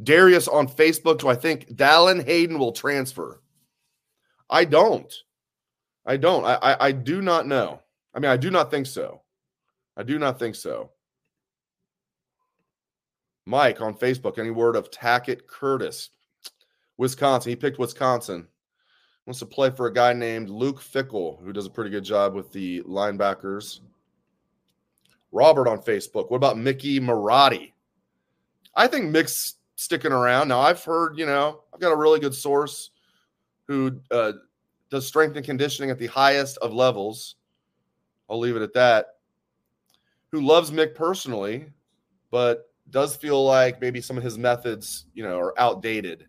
Darius 0.02 0.48
on 0.48 0.68
Facebook, 0.68 1.18
do 1.18 1.28
I 1.28 1.34
think 1.34 1.68
Dallan 1.74 2.24
Hayden 2.24 2.58
will 2.58 2.72
transfer? 2.72 3.40
I 4.50 4.64
don't. 4.64 5.12
I 6.04 6.16
don't. 6.16 6.44
I, 6.44 6.54
I, 6.56 6.86
I 6.86 6.92
do 6.92 7.22
not 7.22 7.46
know. 7.46 7.80
I 8.14 8.20
mean, 8.20 8.30
I 8.30 8.36
do 8.36 8.50
not 8.50 8.70
think 8.70 8.86
so. 8.86 9.22
I 9.96 10.02
do 10.02 10.18
not 10.18 10.38
think 10.38 10.54
so. 10.54 10.90
Mike 13.46 13.80
on 13.80 13.94
Facebook, 13.94 14.38
any 14.38 14.50
word 14.50 14.76
of 14.76 14.90
Tackett 14.90 15.46
Curtis? 15.46 16.10
Wisconsin. 16.96 17.50
He 17.50 17.56
picked 17.56 17.78
Wisconsin. 17.78 18.46
Wants 19.26 19.40
to 19.40 19.46
play 19.46 19.70
for 19.70 19.86
a 19.86 19.92
guy 19.92 20.12
named 20.12 20.50
Luke 20.50 20.80
Fickell, 20.80 21.42
who 21.42 21.52
does 21.52 21.66
a 21.66 21.70
pretty 21.70 21.90
good 21.90 22.04
job 22.04 22.34
with 22.34 22.52
the 22.52 22.82
linebackers. 22.82 23.80
Robert 25.32 25.66
on 25.66 25.78
Facebook. 25.78 26.30
What 26.30 26.36
about 26.36 26.58
Mickey 26.58 27.00
Marotti? 27.00 27.72
I 28.76 28.86
think 28.86 29.10
Mick's 29.10 29.56
sticking 29.76 30.12
around. 30.12 30.48
Now, 30.48 30.60
I've 30.60 30.82
heard, 30.82 31.18
you 31.18 31.26
know, 31.26 31.62
I've 31.72 31.80
got 31.80 31.92
a 31.92 31.96
really 31.96 32.20
good 32.20 32.34
source 32.34 32.90
who 33.66 33.98
uh, 34.10 34.32
does 34.90 35.06
strength 35.06 35.36
and 35.36 35.44
conditioning 35.44 35.90
at 35.90 35.98
the 35.98 36.06
highest 36.06 36.58
of 36.58 36.72
levels. 36.72 37.36
I'll 38.28 38.38
leave 38.38 38.56
it 38.56 38.62
at 38.62 38.74
that. 38.74 39.06
Who 40.32 40.40
loves 40.40 40.70
Mick 40.70 40.94
personally, 40.94 41.66
but 42.30 42.70
does 42.90 43.16
feel 43.16 43.44
like 43.44 43.80
maybe 43.80 44.00
some 44.00 44.18
of 44.18 44.24
his 44.24 44.38
methods, 44.38 45.06
you 45.14 45.22
know, 45.22 45.38
are 45.38 45.58
outdated. 45.58 46.26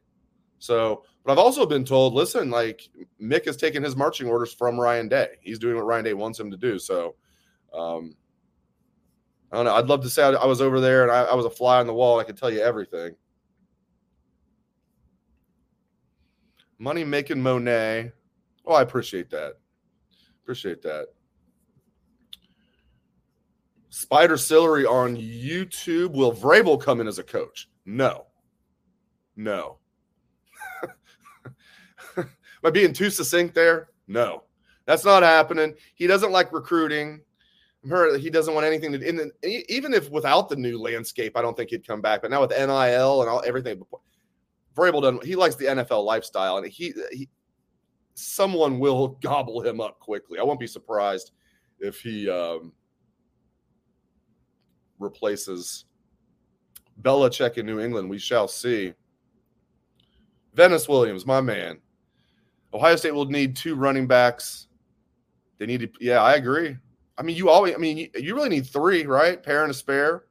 So, 0.59 1.03
but 1.23 1.31
I've 1.31 1.37
also 1.37 1.65
been 1.65 1.83
told, 1.83 2.13
listen, 2.13 2.49
like 2.49 2.87
Mick 3.21 3.45
has 3.45 3.57
taken 3.57 3.83
his 3.83 3.95
marching 3.95 4.27
orders 4.27 4.53
from 4.53 4.79
Ryan 4.79 5.07
Day. 5.07 5.29
He's 5.41 5.59
doing 5.59 5.75
what 5.75 5.85
Ryan 5.85 6.05
Day 6.05 6.13
wants 6.13 6.39
him 6.39 6.51
to 6.51 6.57
do. 6.57 6.79
So, 6.79 7.15
um, 7.73 8.15
I 9.51 9.57
don't 9.57 9.65
know. 9.65 9.75
I'd 9.75 9.87
love 9.87 10.01
to 10.01 10.09
say 10.09 10.23
I, 10.23 10.45
was 10.45 10.61
over 10.61 10.79
there 10.79 11.03
and 11.03 11.11
I, 11.11 11.23
I 11.23 11.35
was 11.35 11.45
a 11.45 11.49
fly 11.49 11.79
on 11.79 11.87
the 11.87 11.93
wall. 11.93 12.19
I 12.19 12.23
could 12.23 12.37
tell 12.37 12.51
you 12.51 12.61
everything. 12.61 13.15
Money 16.77 17.03
making 17.03 17.41
Monet. 17.41 18.11
Oh, 18.65 18.73
I 18.73 18.81
appreciate 18.81 19.29
that. 19.29 19.53
Appreciate 20.43 20.81
that. 20.81 21.07
Spider 23.95 24.35
Celery 24.35 24.85
on 24.85 25.15
YouTube. 25.15 26.11
Will 26.11 26.33
Vrabel 26.33 26.81
come 26.81 26.99
in 26.99 27.07
as 27.07 27.17
a 27.17 27.23
coach? 27.23 27.69
No. 27.85 28.25
No. 29.37 29.77
Am 32.17 32.27
I 32.61 32.71
being 32.71 32.91
too 32.91 33.09
succinct 33.09 33.55
there? 33.55 33.91
No. 34.09 34.43
That's 34.85 35.05
not 35.05 35.23
happening. 35.23 35.75
He 35.93 36.07
doesn't 36.07 36.33
like 36.33 36.51
recruiting. 36.51 37.21
I'm 37.85 37.89
heard 37.89 38.19
he 38.19 38.29
doesn't 38.29 38.53
want 38.53 38.65
anything 38.65 38.91
to 38.91 38.99
in 38.99 39.15
the, 39.15 39.31
even 39.73 39.93
if 39.93 40.09
without 40.09 40.49
the 40.49 40.57
new 40.57 40.77
landscape, 40.77 41.37
I 41.37 41.41
don't 41.41 41.55
think 41.55 41.69
he'd 41.69 41.87
come 41.87 42.01
back. 42.01 42.21
But 42.21 42.31
now 42.31 42.41
with 42.41 42.49
NIL 42.49 43.21
and 43.21 43.29
all 43.29 43.43
everything, 43.47 43.81
Vrabel 44.75 45.03
doesn't. 45.03 45.23
He 45.23 45.37
likes 45.37 45.55
the 45.55 45.65
NFL 45.65 46.03
lifestyle, 46.03 46.57
and 46.57 46.67
he, 46.67 46.93
he 47.13 47.29
someone 48.13 48.77
will 48.77 49.07
gobble 49.21 49.61
him 49.61 49.79
up 49.79 50.01
quickly. 50.01 50.37
I 50.37 50.43
won't 50.43 50.59
be 50.59 50.67
surprised 50.67 51.31
if 51.79 52.01
he 52.01 52.29
um, 52.29 52.73
replaces 54.99 55.85
Belichick 57.01 57.57
in 57.57 57.65
New 57.65 57.79
England. 57.79 58.09
We 58.09 58.19
shall 58.19 58.47
see. 58.47 58.93
Venice 60.53 60.87
Williams, 60.87 61.25
my 61.25 61.41
man. 61.41 61.79
Ohio 62.73 62.95
State 62.95 63.13
will 63.13 63.25
need 63.25 63.55
two 63.55 63.75
running 63.75 64.07
backs. 64.07 64.67
They 65.57 65.65
need 65.65 65.81
to, 65.81 65.89
yeah, 65.99 66.21
I 66.21 66.35
agree. 66.35 66.77
I 67.17 67.23
mean, 67.23 67.35
you 67.35 67.49
always, 67.49 67.75
I 67.75 67.77
mean, 67.77 67.97
you, 67.97 68.09
you 68.15 68.35
really 68.35 68.49
need 68.49 68.67
three, 68.67 69.05
right? 69.05 69.41
Pair 69.41 69.63
and 69.63 69.71
a 69.71 69.73
spare, 69.73 70.25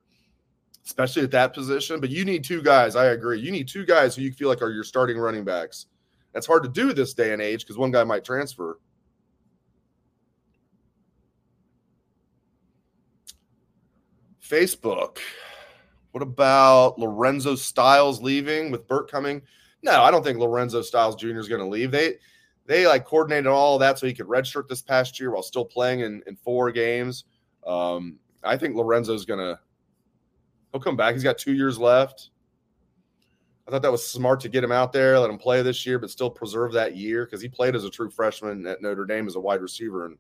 especially 0.85 1.23
at 1.23 1.31
that 1.31 1.55
position. 1.55 2.01
But 2.01 2.11
you 2.11 2.25
need 2.25 2.45
two 2.45 2.63
guys. 2.63 2.97
I 2.97 3.07
agree. 3.07 3.41
You 3.41 3.51
need 3.51 3.69
two 3.69 3.87
guys 3.87 4.15
who 4.15 4.23
you 4.23 4.33
feel 4.33 4.49
like 4.49 4.63
are 4.63 4.71
your 4.71 4.85
starting 4.85 5.19
running 5.19 5.45
backs. 5.45 5.87
That's 6.33 6.47
hard 6.47 6.63
to 6.65 6.69
do 6.69 6.93
this 6.93 7.15
day 7.15 7.33
and 7.33 7.41
age 7.41 7.61
because 7.61 7.79
one 7.79 7.91
guy 7.91 8.05
might 8.05 8.25
transfer. 8.25 8.79
Facebook. 14.47 15.19
What 16.13 16.23
about 16.23 16.99
Lorenzo 16.99 17.55
Styles 17.55 18.23
leaving 18.23 18.71
with 18.71 18.87
Burt 18.87 19.11
coming? 19.11 19.43
No, 19.83 20.03
I 20.03 20.11
don't 20.11 20.23
think 20.23 20.39
Lorenzo 20.39 20.83
Styles 20.83 21.17
Jr. 21.17 21.39
is 21.39 21.49
going 21.49 21.61
to 21.61 21.67
leave. 21.67 21.91
They 21.91 22.17
they 22.67 22.87
like 22.87 23.05
coordinated 23.05 23.47
all 23.47 23.79
that 23.79 23.99
so 23.99 24.07
he 24.07 24.15
could 24.15 24.27
redshirt 24.27 24.69
this 24.69 24.81
past 24.81 25.21
year 25.21 25.31
while 25.31 25.43
still 25.43 25.65
playing 25.65 26.01
in, 26.01 26.23
in 26.27 26.37
four 26.37 26.71
games. 26.73 27.25
Um, 27.67 28.19
I 28.43 28.57
think 28.57 28.75
Lorenzo's 28.75 29.27
going 29.27 29.41
to 29.41 29.59
he'll 30.73 30.81
come 30.81 30.97
back. 30.97 31.15
He's 31.15 31.23
got 31.23 31.39
two 31.39 31.55
years 31.55 31.79
left. 31.79 32.31
I 33.67 33.71
thought 33.71 33.83
that 33.83 33.93
was 33.93 34.07
smart 34.07 34.41
to 34.41 34.49
get 34.51 34.63
him 34.63 34.73
out 34.73 34.93
there, 34.93 35.19
let 35.19 35.31
him 35.31 35.39
play 35.39 35.63
this 35.63 35.87
year, 35.87 35.99
but 35.99 36.11
still 36.11 36.29
preserve 36.31 36.73
that 36.73 36.97
year 36.97 37.25
because 37.25 37.41
he 37.41 37.49
played 37.49 37.75
as 37.75 37.85
a 37.85 37.91
true 37.91 38.11
freshman 38.11 38.67
at 38.67 38.83
Notre 38.83 39.07
Dame 39.07 39.27
as 39.27 39.37
a 39.37 39.41
wide 39.41 39.63
receiver 39.63 40.05
in 40.05 40.13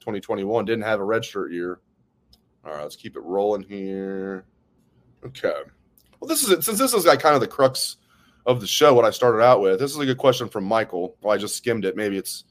2021. 0.00 0.64
Didn't 0.64 0.82
have 0.82 1.00
a 1.00 1.04
redshirt 1.04 1.52
year. 1.52 1.80
All 2.68 2.74
right, 2.74 2.82
let's 2.82 2.96
keep 2.96 3.16
it 3.16 3.22
rolling 3.22 3.62
here. 3.62 4.44
Okay. 5.24 5.54
Well, 6.20 6.28
this 6.28 6.42
is 6.42 6.50
it. 6.50 6.62
Since 6.62 6.78
this 6.78 6.92
is 6.92 7.06
like 7.06 7.20
kind 7.20 7.34
of 7.34 7.40
the 7.40 7.46
crux 7.46 7.96
of 8.44 8.60
the 8.60 8.66
show, 8.66 8.92
what 8.92 9.06
I 9.06 9.10
started 9.10 9.42
out 9.42 9.62
with, 9.62 9.80
this 9.80 9.92
is 9.92 9.98
a 9.98 10.04
good 10.04 10.18
question 10.18 10.48
from 10.48 10.64
Michael. 10.64 11.16
Well, 11.22 11.34
I 11.34 11.38
just 11.38 11.56
skimmed 11.56 11.86
it. 11.86 11.96
Maybe 11.96 12.18
it's, 12.18 12.44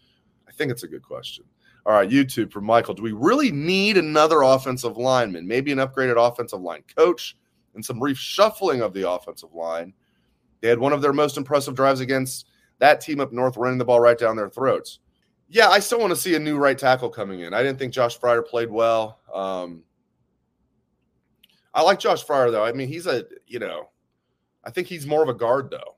I 0.47 0.51
think 0.51 0.71
it's 0.71 0.83
a 0.83 0.87
good 0.87 1.03
question. 1.03 1.45
All 1.85 1.93
right, 1.93 2.09
YouTube 2.09 2.51
from 2.51 2.65
Michael. 2.65 2.95
Do 2.95 3.03
we 3.03 3.11
really 3.11 3.51
need 3.51 3.95
another 3.95 4.41
offensive 4.41 4.97
lineman? 4.97 5.47
Maybe 5.47 5.71
an 5.71 5.77
upgraded 5.77 6.17
offensive 6.17 6.61
line 6.61 6.83
coach 6.95 7.37
and 7.75 7.85
some 7.85 7.99
reshuffling 7.99 8.81
of 8.81 8.93
the 8.93 9.09
offensive 9.09 9.53
line. 9.53 9.93
They 10.61 10.67
had 10.67 10.79
one 10.79 10.93
of 10.93 11.01
their 11.01 11.13
most 11.13 11.37
impressive 11.37 11.75
drives 11.75 11.99
against 11.99 12.47
that 12.79 13.01
team 13.01 13.19
up 13.19 13.31
north, 13.31 13.55
running 13.55 13.77
the 13.77 13.85
ball 13.85 13.99
right 13.99 14.17
down 14.17 14.35
their 14.35 14.49
throats. 14.49 14.99
Yeah, 15.47 15.69
I 15.69 15.79
still 15.79 15.99
want 15.99 16.11
to 16.11 16.19
see 16.19 16.35
a 16.35 16.39
new 16.39 16.57
right 16.57 16.77
tackle 16.77 17.09
coming 17.09 17.41
in. 17.41 17.53
I 17.53 17.63
didn't 17.63 17.79
think 17.79 17.93
Josh 17.93 18.19
Fryar 18.19 18.45
played 18.45 18.69
well. 18.69 19.19
Um, 19.33 19.83
I 21.77 21.81
like 21.83 21.99
Josh 21.99 22.25
Fryar 22.25 22.51
though. 22.51 22.65
I 22.65 22.71
mean, 22.73 22.87
he's 22.87 23.05
a 23.05 23.23
you 23.45 23.59
know, 23.59 23.89
I 24.63 24.71
think 24.71 24.87
he's 24.87 25.05
more 25.05 25.21
of 25.21 25.29
a 25.29 25.33
guard 25.33 25.69
though. 25.69 25.95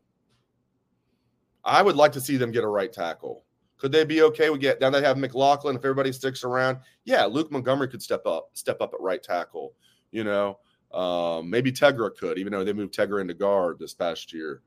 I 1.63 1.81
would 1.81 1.95
like 1.95 2.11
to 2.11 2.21
see 2.21 2.35
them 2.35 2.51
get 2.51 2.65
a 2.65 2.67
right 2.67 2.91
tackle. 2.91 3.45
Could 3.77 3.93
they 3.93 4.03
be 4.03 4.21
okay 4.23 4.49
with 4.49 4.59
get 4.59 4.81
now 4.81 4.89
they 4.89 5.01
have 5.01 5.17
McLaughlin 5.17 5.77
if 5.77 5.85
everybody 5.85 6.11
sticks 6.11 6.43
around? 6.43 6.79
Yeah, 7.05 7.23
Luke 7.23 7.49
Montgomery 7.49 7.87
could 7.87 8.01
step 8.01 8.25
up, 8.25 8.49
step 8.55 8.81
up 8.81 8.93
at 8.93 8.99
right 8.99 9.23
tackle. 9.23 9.71
You 10.11 10.25
know, 10.25 10.59
um, 10.93 11.49
maybe 11.49 11.71
Tegra 11.71 12.13
could, 12.13 12.37
even 12.37 12.51
though 12.51 12.65
they 12.65 12.73
moved 12.73 12.93
Tegra 12.93 13.21
into 13.21 13.33
guard 13.33 13.79
this 13.79 13.93
past 13.93 14.33
year. 14.33 14.61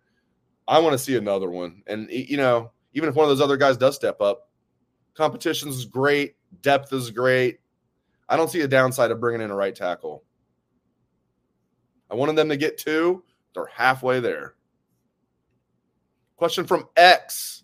I 0.67 0.79
want 0.79 0.95
to 0.95 0.99
see 0.99 1.17
another 1.17 1.51
one, 1.51 1.83
and 1.89 2.09
you 2.11 2.39
know, 2.39 2.71
even 2.95 3.11
if 3.11 3.15
one 3.15 3.25
of 3.25 3.29
those 3.29 3.45
other 3.45 3.59
guys 3.59 3.77
does 3.77 3.97
step 3.97 4.23
up, 4.23 4.49
competition 5.13 5.69
is 5.69 5.85
great, 5.85 6.37
depth 6.63 6.91
is 6.95 7.11
great. 7.11 7.59
I 8.31 8.39
don't 8.39 8.49
see 8.49 8.63
a 8.63 8.69
downside 8.69 9.11
of 9.11 9.21
bringing 9.21 9.43
in 9.43 9.51
a 9.51 9.55
right 9.55 9.75
tackle. 9.75 10.25
I 12.13 12.15
wanted 12.15 12.37
them 12.37 12.51
to 12.51 12.59
get 12.59 12.77
two. 12.77 13.25
They're 13.55 13.67
halfway 13.67 14.21
there. 14.21 14.55
Question 16.37 16.67
from 16.67 16.87
X. 16.95 17.63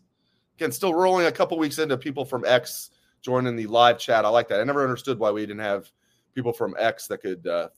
Again, 0.57 0.73
still 0.73 0.95
rolling 0.95 1.27
a 1.27 1.33
couple 1.33 1.59
weeks 1.59 1.79
into 1.79 1.99
people 1.99 2.25
from 2.25 2.47
X 2.47 2.91
joining 3.21 3.57
the 3.57 3.67
live 3.67 3.99
chat. 3.99 4.25
I 4.25 4.29
like 4.31 4.49
that. 4.49 4.61
I 4.61 4.65
never 4.65 4.83
understood 4.83 5.19
why 5.19 5.31
we 5.31 5.43
didn't 5.43 5.61
have 5.61 5.91
people 6.35 6.55
from 6.55 6.75
X 6.79 7.07
that 7.09 7.19
could 7.19 7.47
uh, 7.47 7.69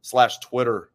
slash 0.00 0.38
Twitter 0.38 0.90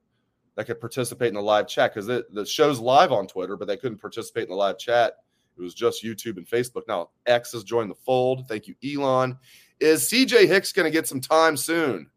that 0.55 0.65
could 0.65 0.79
participate 0.79 1.27
in 1.27 1.35
the 1.35 1.41
live 1.41 1.67
chat 1.67 1.93
because 1.93 2.07
the 2.07 2.45
show's 2.45 2.79
live 2.79 3.11
on 3.11 3.27
Twitter, 3.27 3.55
but 3.55 3.67
they 3.67 3.77
couldn't 3.77 4.01
participate 4.01 4.43
in 4.43 4.49
the 4.49 4.55
live 4.55 4.79
chat. 4.79 5.13
It 5.57 5.61
was 5.61 5.75
just 5.75 6.03
YouTube 6.03 6.37
and 6.37 6.47
Facebook. 6.47 6.87
Now 6.87 7.11
X 7.27 7.51
has 7.51 7.63
joined 7.63 7.91
the 7.91 7.95
fold. 7.95 8.47
Thank 8.47 8.67
you, 8.67 8.75
Elon. 8.83 9.37
Is 9.79 10.09
CJ 10.09 10.47
Hicks 10.47 10.73
going 10.73 10.85
to 10.85 10.91
get 10.91 11.07
some 11.07 11.21
time 11.21 11.55
soon? 11.55 12.09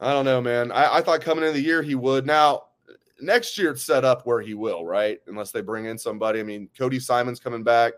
I 0.00 0.12
don't 0.12 0.24
know, 0.24 0.40
man. 0.40 0.72
I, 0.72 0.96
I 0.96 1.00
thought 1.02 1.20
coming 1.20 1.44
into 1.44 1.58
the 1.58 1.64
year 1.64 1.82
he 1.82 1.94
would. 1.94 2.26
Now 2.26 2.62
next 3.20 3.58
year 3.58 3.70
it's 3.70 3.84
set 3.84 4.04
up 4.04 4.26
where 4.26 4.40
he 4.40 4.54
will, 4.54 4.84
right? 4.84 5.18
Unless 5.26 5.52
they 5.52 5.60
bring 5.60 5.84
in 5.84 5.98
somebody. 5.98 6.40
I 6.40 6.42
mean, 6.42 6.68
Cody 6.76 6.98
Simon's 6.98 7.40
coming 7.40 7.62
back. 7.62 7.92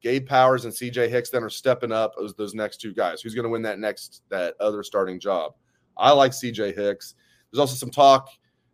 Gabe 0.00 0.28
Powers 0.28 0.64
and 0.64 0.72
CJ 0.72 1.08
Hicks 1.08 1.30
then 1.30 1.42
are 1.42 1.50
stepping 1.50 1.90
up 1.90 2.14
as 2.22 2.34
those 2.34 2.54
next 2.54 2.80
two 2.80 2.94
guys. 2.94 3.20
Who's 3.20 3.34
going 3.34 3.44
to 3.44 3.48
win 3.48 3.62
that 3.62 3.78
next 3.78 4.22
that 4.28 4.54
other 4.60 4.82
starting 4.82 5.18
job? 5.18 5.54
I 5.96 6.12
like 6.12 6.32
CJ 6.32 6.76
Hicks. 6.76 7.14
There's 7.50 7.58
also 7.58 7.74
some 7.74 7.90
talk, 7.90 8.28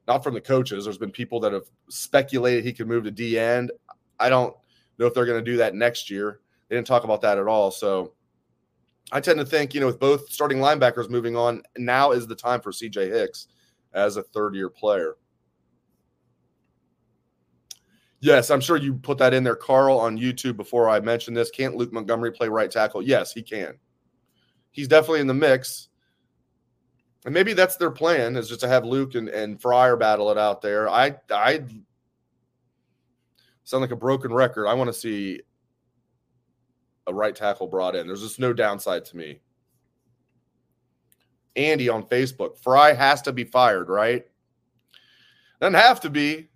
not 0.07 0.23
from 0.23 0.35
the 0.35 0.41
coaches. 0.41 0.85
There's 0.85 0.99
been 0.99 1.11
people 1.11 1.41
that 1.41 1.53
have 1.53 1.64
speculated 1.88 2.64
he 2.64 2.73
could 2.73 2.88
move 2.88 3.05
to 3.05 3.11
D 3.11 3.38
end. 3.38 3.73
I 4.21 4.29
don't 4.29 4.55
know 4.99 5.07
if 5.07 5.14
they're 5.14 5.25
going 5.25 5.43
to 5.43 5.50
do 5.50 5.57
that 5.59 5.75
next 5.75 6.11
year. 6.11 6.41
They 6.69 6.76
didn't 6.76 6.87
talk 6.87 7.05
about 7.05 7.23
that 7.23 7.38
at 7.38 7.47
all. 7.47 7.71
So 7.71 8.12
I 9.12 9.20
tend 9.20 9.38
to 9.38 9.46
think, 9.46 9.75
you 9.75 9.80
know, 9.80 9.87
with 9.87 10.00
both 10.00 10.30
starting 10.30 10.58
linebackers 10.58 11.11
moving 11.11 11.37
on, 11.37 11.62
now 11.76 12.12
is 12.12 12.26
the 12.26 12.34
time 12.34 12.61
for 12.61 12.73
CJ 12.73 13.11
Hicks 13.11 13.49
as 13.92 14.16
a 14.16 14.23
third 14.23 14.54
year 14.54 14.68
player. 14.68 15.16
Yes, 18.20 18.50
I'm 18.50 18.61
sure 18.61 18.78
you 18.78 18.94
put 18.94 19.18
that 19.18 19.34
in 19.34 19.44
there, 19.44 19.54
Carl, 19.54 19.99
on 19.99 20.18
YouTube 20.18 20.56
before 20.56 20.88
I 20.88 20.99
mentioned 21.00 21.37
this. 21.37 21.50
Can't 21.50 21.76
Luke 21.76 21.92
Montgomery 21.92 22.32
play 22.32 22.49
right 22.49 22.70
tackle? 22.70 23.02
Yes, 23.02 23.34
he 23.34 23.42
can. 23.42 23.75
He's 24.70 24.88
definitely 24.88 25.20
in 25.20 25.26
the 25.26 25.34
mix. 25.34 25.88
And 27.26 27.34
maybe 27.34 27.52
that's 27.52 27.76
their 27.76 27.90
plan 27.90 28.37
is 28.37 28.49
just 28.49 28.61
to 28.61 28.68
have 28.68 28.84
Luke 28.84 29.14
and, 29.14 29.28
and 29.28 29.61
Fryar 29.61 29.99
battle 29.99 30.30
it 30.30 30.38
out 30.38 30.62
there. 30.62 30.88
I 30.88 31.16
I 31.30 31.64
sound 33.64 33.82
like 33.82 33.90
a 33.90 33.96
broken 33.96 34.32
record. 34.32 34.68
I 34.68 34.75
want 34.75 34.88
to 34.88 34.94
see 34.94 35.40
a 37.06 37.14
right 37.14 37.34
tackle 37.34 37.66
brought 37.66 37.96
in. 37.96 38.06
There's 38.06 38.23
just 38.23 38.38
no 38.38 38.52
downside 38.52 39.04
to 39.06 39.16
me. 39.16 39.40
Andy 41.56 41.88
on 41.88 42.02
Facebook, 42.04 42.58
Frye 42.58 42.94
has 42.94 43.23
to 43.23 43.32
be 43.32 43.44
fired, 43.44 43.88
right? 43.88 44.26
Doesn't 45.61 45.75
have 45.75 46.00
to 46.00 46.11
be. 46.11 46.49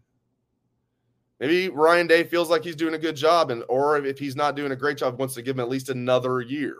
Maybe 1.41 1.69
Ryan 1.69 2.09
Day 2.09 2.25
feels 2.25 2.51
like 2.51 2.65
he's 2.65 2.75
doing 2.75 2.95
a 2.95 2.99
good 2.99 3.15
job, 3.15 3.51
and 3.51 3.63
or 3.69 3.97
if 4.05 4.19
he's 4.19 4.35
not 4.35 4.57
doing 4.57 4.73
a 4.73 4.77
great 4.77 4.99
job, 4.99 5.19
wants 5.19 5.35
to 5.35 5.43
give 5.43 5.57
him 5.57 5.61
at 5.61 5.69
least 5.69 5.89
another 5.89 6.41
year. 6.41 6.79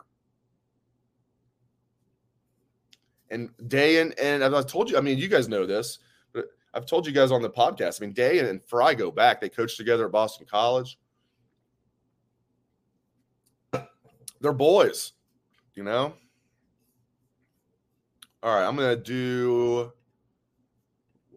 And 3.31 3.51
Day 3.69 4.01
and 4.01 4.19
and 4.19 4.43
I've 4.43 4.67
told 4.67 4.91
you, 4.91 4.99
I 4.99 5.01
mean, 5.01 5.19
you 5.19 5.29
guys 5.29 5.49
know 5.49 5.65
this, 5.65 6.01
but 6.33 6.47
I've 6.75 6.87
told 6.87 7.07
you 7.07 7.13
guys 7.13 7.31
on 7.31 7.41
the 7.41 7.51
podcast. 7.51 8.01
I 8.01 8.07
mean, 8.07 8.15
Day 8.15 8.41
and 8.41 8.65
Frye 8.65 8.95
go 8.95 9.13
back. 9.13 9.41
They 9.41 9.49
coached 9.49 9.77
together 9.77 10.07
at 10.07 10.13
Boston 10.13 10.47
College. 10.51 10.99
They're 14.41 14.53
boys, 14.53 15.13
you 15.75 15.85
know. 15.85 16.15
All 18.43 18.55
right, 18.55 18.67
I'm 18.67 18.77
gonna 18.77 18.97
do. 18.97 19.93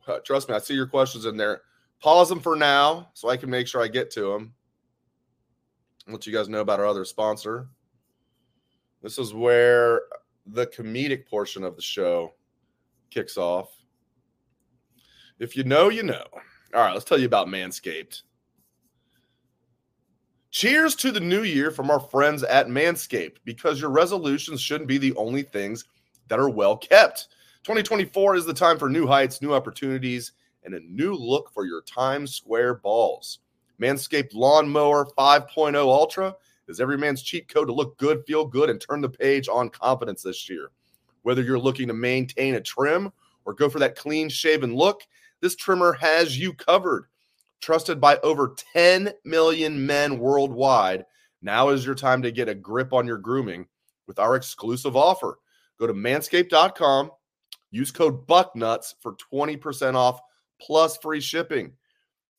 Uh, 0.07 0.19
trust 0.19 0.49
me, 0.49 0.55
I 0.55 0.59
see 0.59 0.73
your 0.73 0.87
questions 0.87 1.25
in 1.25 1.37
there 1.37 1.61
pause 2.01 2.27
them 2.27 2.39
for 2.39 2.55
now 2.55 3.09
so 3.13 3.29
I 3.29 3.37
can 3.37 3.49
make 3.49 3.67
sure 3.67 3.81
I 3.81 3.87
get 3.87 4.11
to 4.11 4.33
them. 4.33 4.53
Let 6.07 6.25
you 6.25 6.33
guys 6.33 6.49
know 6.49 6.61
about 6.61 6.79
our 6.79 6.87
other 6.87 7.05
sponsor. 7.05 7.69
This 9.01 9.17
is 9.17 9.33
where 9.33 10.01
the 10.47 10.67
comedic 10.67 11.27
portion 11.27 11.63
of 11.63 11.75
the 11.75 11.81
show 11.81 12.33
kicks 13.11 13.37
off. 13.37 13.69
If 15.39 15.55
you 15.55 15.63
know, 15.63 15.89
you 15.89 16.03
know. 16.03 16.25
All 16.73 16.81
right, 16.81 16.93
let's 16.93 17.05
tell 17.05 17.19
you 17.19 17.25
about 17.25 17.47
Manscaped. 17.47 18.23
Cheers 20.51 20.95
to 20.95 21.13
the 21.13 21.19
new 21.21 21.43
year 21.43 21.71
from 21.71 21.89
our 21.89 21.99
friends 22.01 22.43
at 22.43 22.67
Manscaped 22.67 23.37
because 23.45 23.79
your 23.79 23.89
resolutions 23.89 24.59
shouldn't 24.59 24.89
be 24.89 24.97
the 24.97 25.15
only 25.15 25.43
things 25.43 25.85
that 26.27 26.39
are 26.39 26.49
well 26.49 26.75
kept. 26.75 27.29
2024 27.63 28.35
is 28.35 28.45
the 28.45 28.53
time 28.53 28.77
for 28.77 28.89
new 28.89 29.07
heights, 29.07 29.41
new 29.41 29.53
opportunities, 29.53 30.33
and 30.65 30.73
a 30.73 30.81
new 30.81 31.13
look 31.13 31.49
for 31.53 31.65
your 31.65 31.81
Times 31.83 32.35
Square 32.35 32.75
balls. 32.75 33.39
Manscaped 33.81 34.33
Lawnmower 34.33 35.05
5.0 35.17 35.73
Ultra 35.77 36.35
is 36.67 36.81
every 36.81 36.97
man's 36.97 37.23
cheat 37.23 37.47
code 37.47 37.67
to 37.67 37.73
look 37.73 37.97
good, 37.97 38.25
feel 38.27 38.45
good, 38.45 38.69
and 38.69 38.81
turn 38.81 38.99
the 38.99 39.07
page 39.07 39.47
on 39.47 39.69
confidence 39.69 40.21
this 40.21 40.49
year. 40.49 40.71
Whether 41.21 41.43
you're 41.43 41.59
looking 41.59 41.87
to 41.87 41.93
maintain 41.93 42.55
a 42.55 42.61
trim 42.61 43.13
or 43.45 43.53
go 43.53 43.69
for 43.69 43.79
that 43.79 43.95
clean 43.95 44.27
shaven 44.27 44.75
look, 44.75 45.03
this 45.39 45.55
trimmer 45.55 45.93
has 45.93 46.37
you 46.37 46.53
covered. 46.53 47.05
Trusted 47.61 48.01
by 48.01 48.17
over 48.23 48.55
10 48.73 49.13
million 49.23 49.85
men 49.85 50.17
worldwide, 50.17 51.05
now 51.43 51.69
is 51.69 51.85
your 51.85 51.95
time 51.95 52.23
to 52.23 52.31
get 52.31 52.49
a 52.49 52.55
grip 52.55 52.91
on 52.91 53.05
your 53.05 53.19
grooming 53.19 53.67
with 54.07 54.17
our 54.19 54.35
exclusive 54.35 54.95
offer. 54.95 55.37
Go 55.79 55.87
to 55.87 55.93
manscaped.com, 55.93 57.11
use 57.69 57.91
code 57.91 58.27
BUCKNUTS 58.27 58.95
for 58.99 59.15
20% 59.31 59.95
off 59.95 60.19
plus 60.59 60.97
free 60.97 61.21
shipping. 61.21 61.73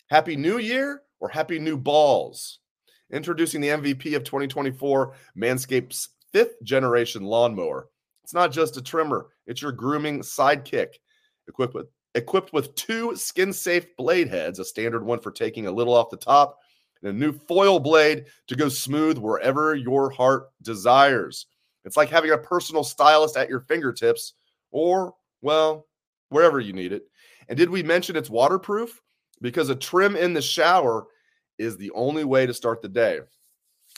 Happy 0.09 0.37
New 0.37 0.59
Year 0.59 1.03
or 1.21 1.29
Happy 1.29 1.59
New 1.59 1.77
Balls. 1.77 2.59
Introducing 3.13 3.61
the 3.61 3.69
MVP 3.69 4.17
of 4.17 4.25
2024, 4.25 5.15
Manscaped's 5.37 6.09
fifth 6.33 6.63
generation 6.63 7.23
lawnmower. 7.23 7.89
It's 8.25 8.35
not 8.35 8.53
just 8.53 8.77
a 8.77 8.83
trimmer, 8.83 9.29
it's 9.47 9.63
your 9.63 9.73
grooming 9.73 10.21
sidekick. 10.21 10.95
Equipped 11.49 11.75
with, 11.75 11.87
equipped 12.14 12.53
with 12.53 12.75
two 12.75 13.16
skin 13.16 13.53
safe 13.53 13.87
blade 13.96 14.29
heads, 14.29 14.59
a 14.59 14.64
standard 14.64 15.05
one 15.05 15.20
for 15.20 15.31
taking 15.31 15.66
a 15.66 15.72
little 15.72 15.94
off 15.94 16.11
the 16.11 16.16
top, 16.16 16.59
and 17.03 17.11
a 17.11 17.18
new 17.18 17.33
foil 17.33 17.81
blade 17.81 18.27
to 18.48 18.57
go 18.57 18.68
smooth 18.68 19.18
wherever 19.18 19.75
your 19.75 20.11
heart 20.11 20.51
desires. 20.62 21.46
It's 21.85 21.96
like 21.96 22.11
having 22.11 22.31
a 22.31 22.38
personal 22.38 22.85
stylist 22.85 23.37
at 23.37 23.48
your 23.48 23.61
fingertips 23.61 24.35
or, 24.70 25.14
well, 25.40 25.87
wherever 26.29 26.61
you 26.61 26.72
need 26.72 26.92
it. 26.92 27.05
And 27.48 27.59
did 27.59 27.70
we 27.70 27.83
mention 27.83 28.16
it's 28.16 28.31
waterproof? 28.31 29.01
Because 29.40 29.68
a 29.68 29.75
trim 29.75 30.16
in 30.16 30.33
the 30.33 30.42
shower 30.42 31.07
is 31.59 31.77
the 31.77 31.90
only 31.92 32.25
way 32.25 32.46
to 32.46 32.55
start 32.55 32.83
the 32.83 32.88
day. 32.88 33.20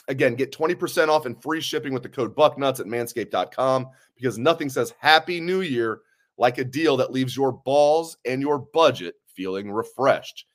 Again, 0.07 0.35
get 0.35 0.51
20% 0.51 1.07
off 1.09 1.25
and 1.25 1.41
free 1.41 1.61
shipping 1.61 1.93
with 1.93 2.03
the 2.03 2.09
code 2.09 2.35
BUCKNUTS 2.35 2.79
at 2.79 2.85
manscaped.com 2.85 3.87
because 4.15 4.37
nothing 4.37 4.69
says 4.69 4.93
Happy 4.99 5.39
New 5.39 5.61
Year 5.61 6.01
like 6.37 6.57
a 6.57 6.63
deal 6.63 6.97
that 6.97 7.11
leaves 7.11 7.35
your 7.35 7.51
balls 7.51 8.17
and 8.25 8.41
your 8.41 8.59
budget 8.59 9.15
feeling 9.27 9.71
refreshed. 9.71 10.45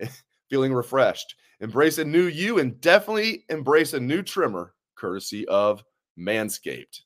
feeling 0.50 0.72
refreshed. 0.72 1.34
Embrace 1.60 1.98
a 1.98 2.04
new 2.04 2.26
you 2.26 2.58
and 2.58 2.80
definitely 2.80 3.44
embrace 3.48 3.92
a 3.92 4.00
new 4.00 4.22
trimmer 4.22 4.74
courtesy 4.94 5.46
of 5.48 5.82
Manscaped. 6.18 7.00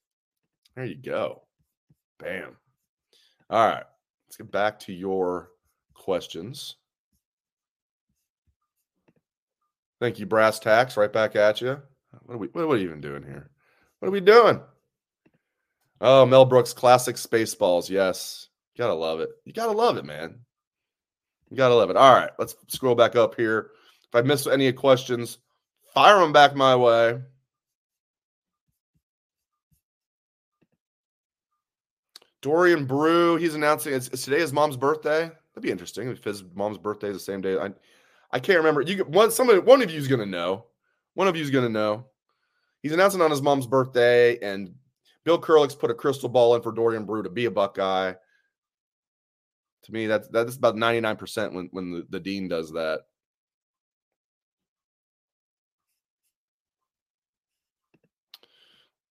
There 0.75 0.85
you 0.85 0.97
go. 0.97 1.43
Bam. 2.19 2.57
All 3.49 3.67
right. 3.67 3.85
Let's 4.27 4.37
get 4.37 4.51
back 4.51 4.79
to 4.81 4.93
your 4.93 5.51
questions. 5.95 6.77
Thank 10.01 10.19
you, 10.19 10.27
Brass 10.27 10.59
Tax. 10.59 10.97
Right 10.97 11.13
back 11.13 11.37
at 11.37 11.61
you. 11.61 11.81
What 12.25 12.35
are 12.35 12.39
we? 12.39 12.47
What 12.49 12.63
are 12.63 12.69
we 12.69 12.83
even 12.83 13.01
doing 13.01 13.23
here? 13.23 13.51
What 13.99 14.09
are 14.09 14.13
we 14.13 14.21
doing? 14.21 14.61
Oh, 16.01 16.25
Mel 16.25 16.45
Brooks 16.45 16.73
classic 16.73 17.17
Spaceballs. 17.17 17.91
Yes, 17.91 18.49
you 18.75 18.83
gotta 18.83 18.95
love 18.95 19.21
it. 19.21 19.31
You 19.45 19.53
gotta 19.53 19.73
love 19.73 19.97
it, 19.97 20.05
man. 20.05 20.41
You 21.51 21.57
gotta 21.57 21.75
love 21.75 21.91
it. 21.91 21.97
All 21.97 22.15
right, 22.15 22.31
let's 22.39 22.55
scroll 22.69 22.95
back 22.95 23.17
up 23.17 23.35
here. 23.35 23.71
If 24.09 24.15
I 24.15 24.23
miss 24.23 24.47
any 24.47 24.73
questions, 24.73 25.39
fire 25.93 26.19
them 26.19 26.33
back 26.33 26.55
my 26.55 26.75
way. 26.75 27.21
Dorian 32.43 32.87
Brew, 32.87 33.37
he's 33.37 33.55
announcing 33.55 33.93
it's, 33.93 34.09
it's, 34.09 34.25
today 34.25 34.41
his 34.41 34.53
mom's 34.53 34.77
birthday. 34.77 35.25
That'd 35.25 35.63
be 35.63 35.71
interesting 35.71 36.09
if 36.09 36.25
his 36.25 36.43
mom's 36.55 36.79
birthday 36.79 37.09
is 37.09 37.17
the 37.17 37.21
same 37.21 37.41
day. 37.41 37.59
I 37.59 37.71
I 38.33 38.39
can't 38.39 38.59
remember. 38.59 38.81
You 38.81 39.05
one 39.05 39.31
somebody 39.31 39.59
one 39.59 39.83
of 39.83 39.91
you 39.91 39.99
is 39.99 40.09
gonna 40.09 40.27
know. 40.27 40.67
One 41.15 41.29
of 41.29 41.37
you 41.37 41.43
is 41.43 41.51
gonna 41.51 41.69
know. 41.69 42.07
He's 42.83 42.93
announcing 42.93 43.21
on 43.21 43.31
his 43.31 43.43
mom's 43.43 43.67
birthday, 43.67 44.39
and 44.39 44.75
Bill 45.25 45.41
Kurelic's 45.41 45.75
put 45.75 45.91
a 45.91 45.95
crystal 45.95 46.29
ball 46.29 46.55
in 46.55 46.63
for 46.63 46.73
Dorian 46.73 47.05
Brew 47.05 47.23
to 47.23 47.31
be 47.31 47.45
a 47.45 47.51
Buckeye. 47.51 48.15
To 49.85 49.93
me, 49.93 50.07
that's 50.07 50.29
that's 50.29 50.57
about 50.57 50.77
99% 50.77 51.53
when, 51.53 51.69
when 51.73 51.91
the, 51.91 52.07
the 52.11 52.21
dean 52.21 52.49
does 52.49 52.73
that. 52.73 53.03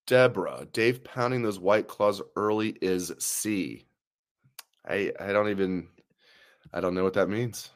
Deborah, 0.07 0.67
Dave 0.73 1.03
pounding 1.03 1.43
those 1.43 1.59
white 1.59 1.87
claws 1.87 2.21
early 2.35 2.75
is 2.81 3.13
C. 3.19 3.85
I 4.87 5.11
I 5.19 5.31
don't 5.31 5.49
even 5.49 5.87
I 6.73 6.81
don't 6.81 6.95
know 6.95 7.03
what 7.03 7.13
that 7.13 7.29
means. 7.29 7.69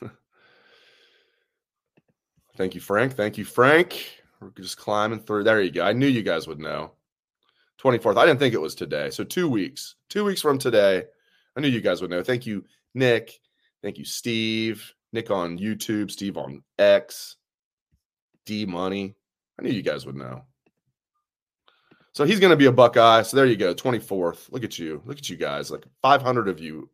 Thank 2.56 2.74
you, 2.74 2.80
Frank. 2.80 3.14
Thank 3.14 3.36
you, 3.36 3.44
Frank. 3.44 4.22
We're 4.40 4.50
just 4.50 4.76
climbing 4.76 5.20
through. 5.20 5.44
There 5.44 5.60
you 5.60 5.70
go. 5.70 5.84
I 5.84 5.92
knew 5.92 6.06
you 6.06 6.22
guys 6.22 6.46
would 6.46 6.60
know. 6.60 6.92
24th. 7.82 8.16
I 8.16 8.26
didn't 8.26 8.40
think 8.40 8.54
it 8.54 8.60
was 8.60 8.74
today. 8.74 9.10
So 9.10 9.24
two 9.24 9.48
weeks. 9.48 9.96
Two 10.08 10.24
weeks 10.24 10.40
from 10.40 10.58
today. 10.58 11.04
I 11.56 11.60
knew 11.60 11.68
you 11.68 11.80
guys 11.80 12.00
would 12.00 12.10
know. 12.10 12.22
Thank 12.22 12.46
you, 12.46 12.64
Nick. 12.94 13.40
Thank 13.82 13.98
you, 13.98 14.04
Steve. 14.04 14.94
Nick 15.12 15.30
on 15.30 15.58
YouTube, 15.58 16.10
Steve 16.10 16.36
on 16.36 16.62
X, 16.78 17.36
D 18.44 18.66
Money. 18.66 19.14
I 19.58 19.62
knew 19.62 19.70
you 19.70 19.82
guys 19.82 20.04
would 20.06 20.16
know. 20.16 20.42
So 22.12 22.24
he's 22.24 22.40
going 22.40 22.50
to 22.50 22.56
be 22.56 22.66
a 22.66 22.72
Buckeye. 22.72 23.22
So 23.22 23.36
there 23.36 23.46
you 23.46 23.56
go, 23.56 23.74
24th. 23.74 24.50
Look 24.50 24.64
at 24.64 24.78
you. 24.78 25.02
Look 25.04 25.18
at 25.18 25.30
you 25.30 25.36
guys. 25.36 25.70
Like 25.70 25.86
500 26.02 26.48
of 26.48 26.60
you 26.60 26.90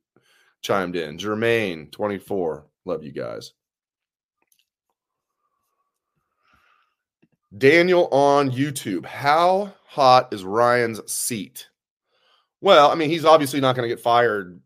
chimed 0.61 0.97
in. 0.97 1.19
Jermaine, 1.19 1.91
24. 1.91 2.67
Love 2.85 3.03
you 3.03 3.13
guys. 3.13 3.53
Daniel 7.57 8.09
on 8.09 8.51
YouTube. 8.51 9.05
How 9.05 9.73
hot 9.87 10.33
is 10.33 10.45
Ryan's 10.45 11.01
seat? 11.11 11.69
Well, 12.61 12.91
I 12.91 12.95
mean, 12.95 13.11
he's 13.11 13.25
obviously 13.25 13.61
not 13.61 13.77
going 13.77 13.89
to 13.89 13.95
get 13.95 14.03
fired 14.03 14.61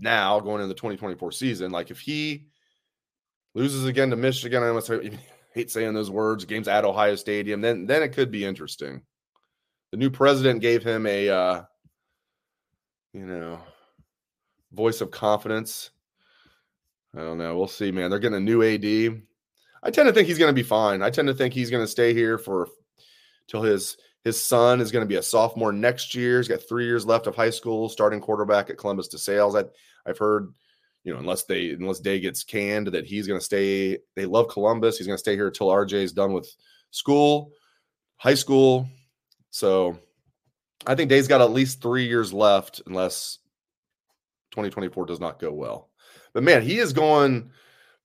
now 0.00 0.40
going 0.40 0.56
into 0.56 0.68
the 0.68 0.74
2024 0.74 1.32
season. 1.32 1.70
Like 1.70 1.90
if 1.90 2.00
he 2.00 2.46
loses 3.54 3.86
again 3.86 4.10
to 4.10 4.16
Michigan, 4.16 4.62
I 4.62 4.68
almost 4.68 4.90
hate 5.54 5.70
saying 5.70 5.94
those 5.94 6.10
words, 6.10 6.44
games 6.44 6.68
at 6.68 6.84
Ohio 6.84 7.14
Stadium, 7.14 7.60
then 7.60 7.86
then 7.86 8.02
it 8.02 8.12
could 8.12 8.30
be 8.30 8.44
interesting. 8.44 9.02
The 9.90 9.98
new 9.98 10.10
president 10.10 10.60
gave 10.60 10.82
him 10.82 11.06
a 11.06 11.28
uh, 11.28 11.62
you 13.12 13.26
know, 13.26 13.60
voice 14.72 15.00
of 15.00 15.10
confidence. 15.10 15.90
I 17.14 17.20
don't 17.20 17.38
know. 17.38 17.56
We'll 17.56 17.68
see, 17.68 17.92
man. 17.92 18.10
They're 18.10 18.18
getting 18.18 18.38
a 18.38 18.40
new 18.40 18.62
AD. 18.62 19.22
I 19.82 19.90
tend 19.90 20.06
to 20.08 20.12
think 20.12 20.28
he's 20.28 20.38
going 20.38 20.50
to 20.50 20.54
be 20.54 20.62
fine. 20.62 21.02
I 21.02 21.10
tend 21.10 21.28
to 21.28 21.34
think 21.34 21.54
he's 21.54 21.70
going 21.70 21.82
to 21.82 21.90
stay 21.90 22.14
here 22.14 22.38
for 22.38 22.68
till 23.48 23.62
his 23.62 23.96
his 24.24 24.40
son 24.40 24.80
is 24.80 24.92
going 24.92 25.02
to 25.02 25.08
be 25.08 25.16
a 25.16 25.22
sophomore 25.22 25.72
next 25.72 26.14
year. 26.14 26.38
He's 26.38 26.48
got 26.48 26.66
three 26.68 26.84
years 26.84 27.04
left 27.04 27.26
of 27.26 27.34
high 27.34 27.50
school, 27.50 27.88
starting 27.88 28.20
quarterback 28.20 28.70
at 28.70 28.78
Columbus 28.78 29.08
DeSales. 29.08 29.60
I, 29.60 29.68
I've 30.08 30.18
heard, 30.18 30.54
you 31.02 31.12
know, 31.12 31.18
unless 31.18 31.42
they 31.44 31.70
unless 31.70 31.98
Day 31.98 32.20
gets 32.20 32.44
canned, 32.44 32.88
that 32.88 33.04
he's 33.04 33.26
going 33.26 33.40
to 33.40 33.44
stay. 33.44 33.98
They 34.14 34.26
love 34.26 34.48
Columbus. 34.48 34.98
He's 34.98 35.08
going 35.08 35.16
to 35.16 35.20
stay 35.20 35.34
here 35.34 35.48
until 35.48 35.68
RJ 35.68 35.94
is 35.94 36.12
done 36.12 36.32
with 36.32 36.48
school, 36.92 37.50
high 38.16 38.34
school. 38.34 38.88
So 39.50 39.98
I 40.86 40.94
think 40.94 41.08
Day's 41.08 41.28
got 41.28 41.40
at 41.40 41.50
least 41.50 41.82
three 41.82 42.06
years 42.06 42.32
left, 42.32 42.82
unless 42.86 43.38
2024 44.52 45.06
does 45.06 45.20
not 45.20 45.40
go 45.40 45.52
well. 45.52 45.90
But 46.32 46.44
man, 46.44 46.62
he 46.62 46.78
is 46.78 46.92
going 46.92 47.50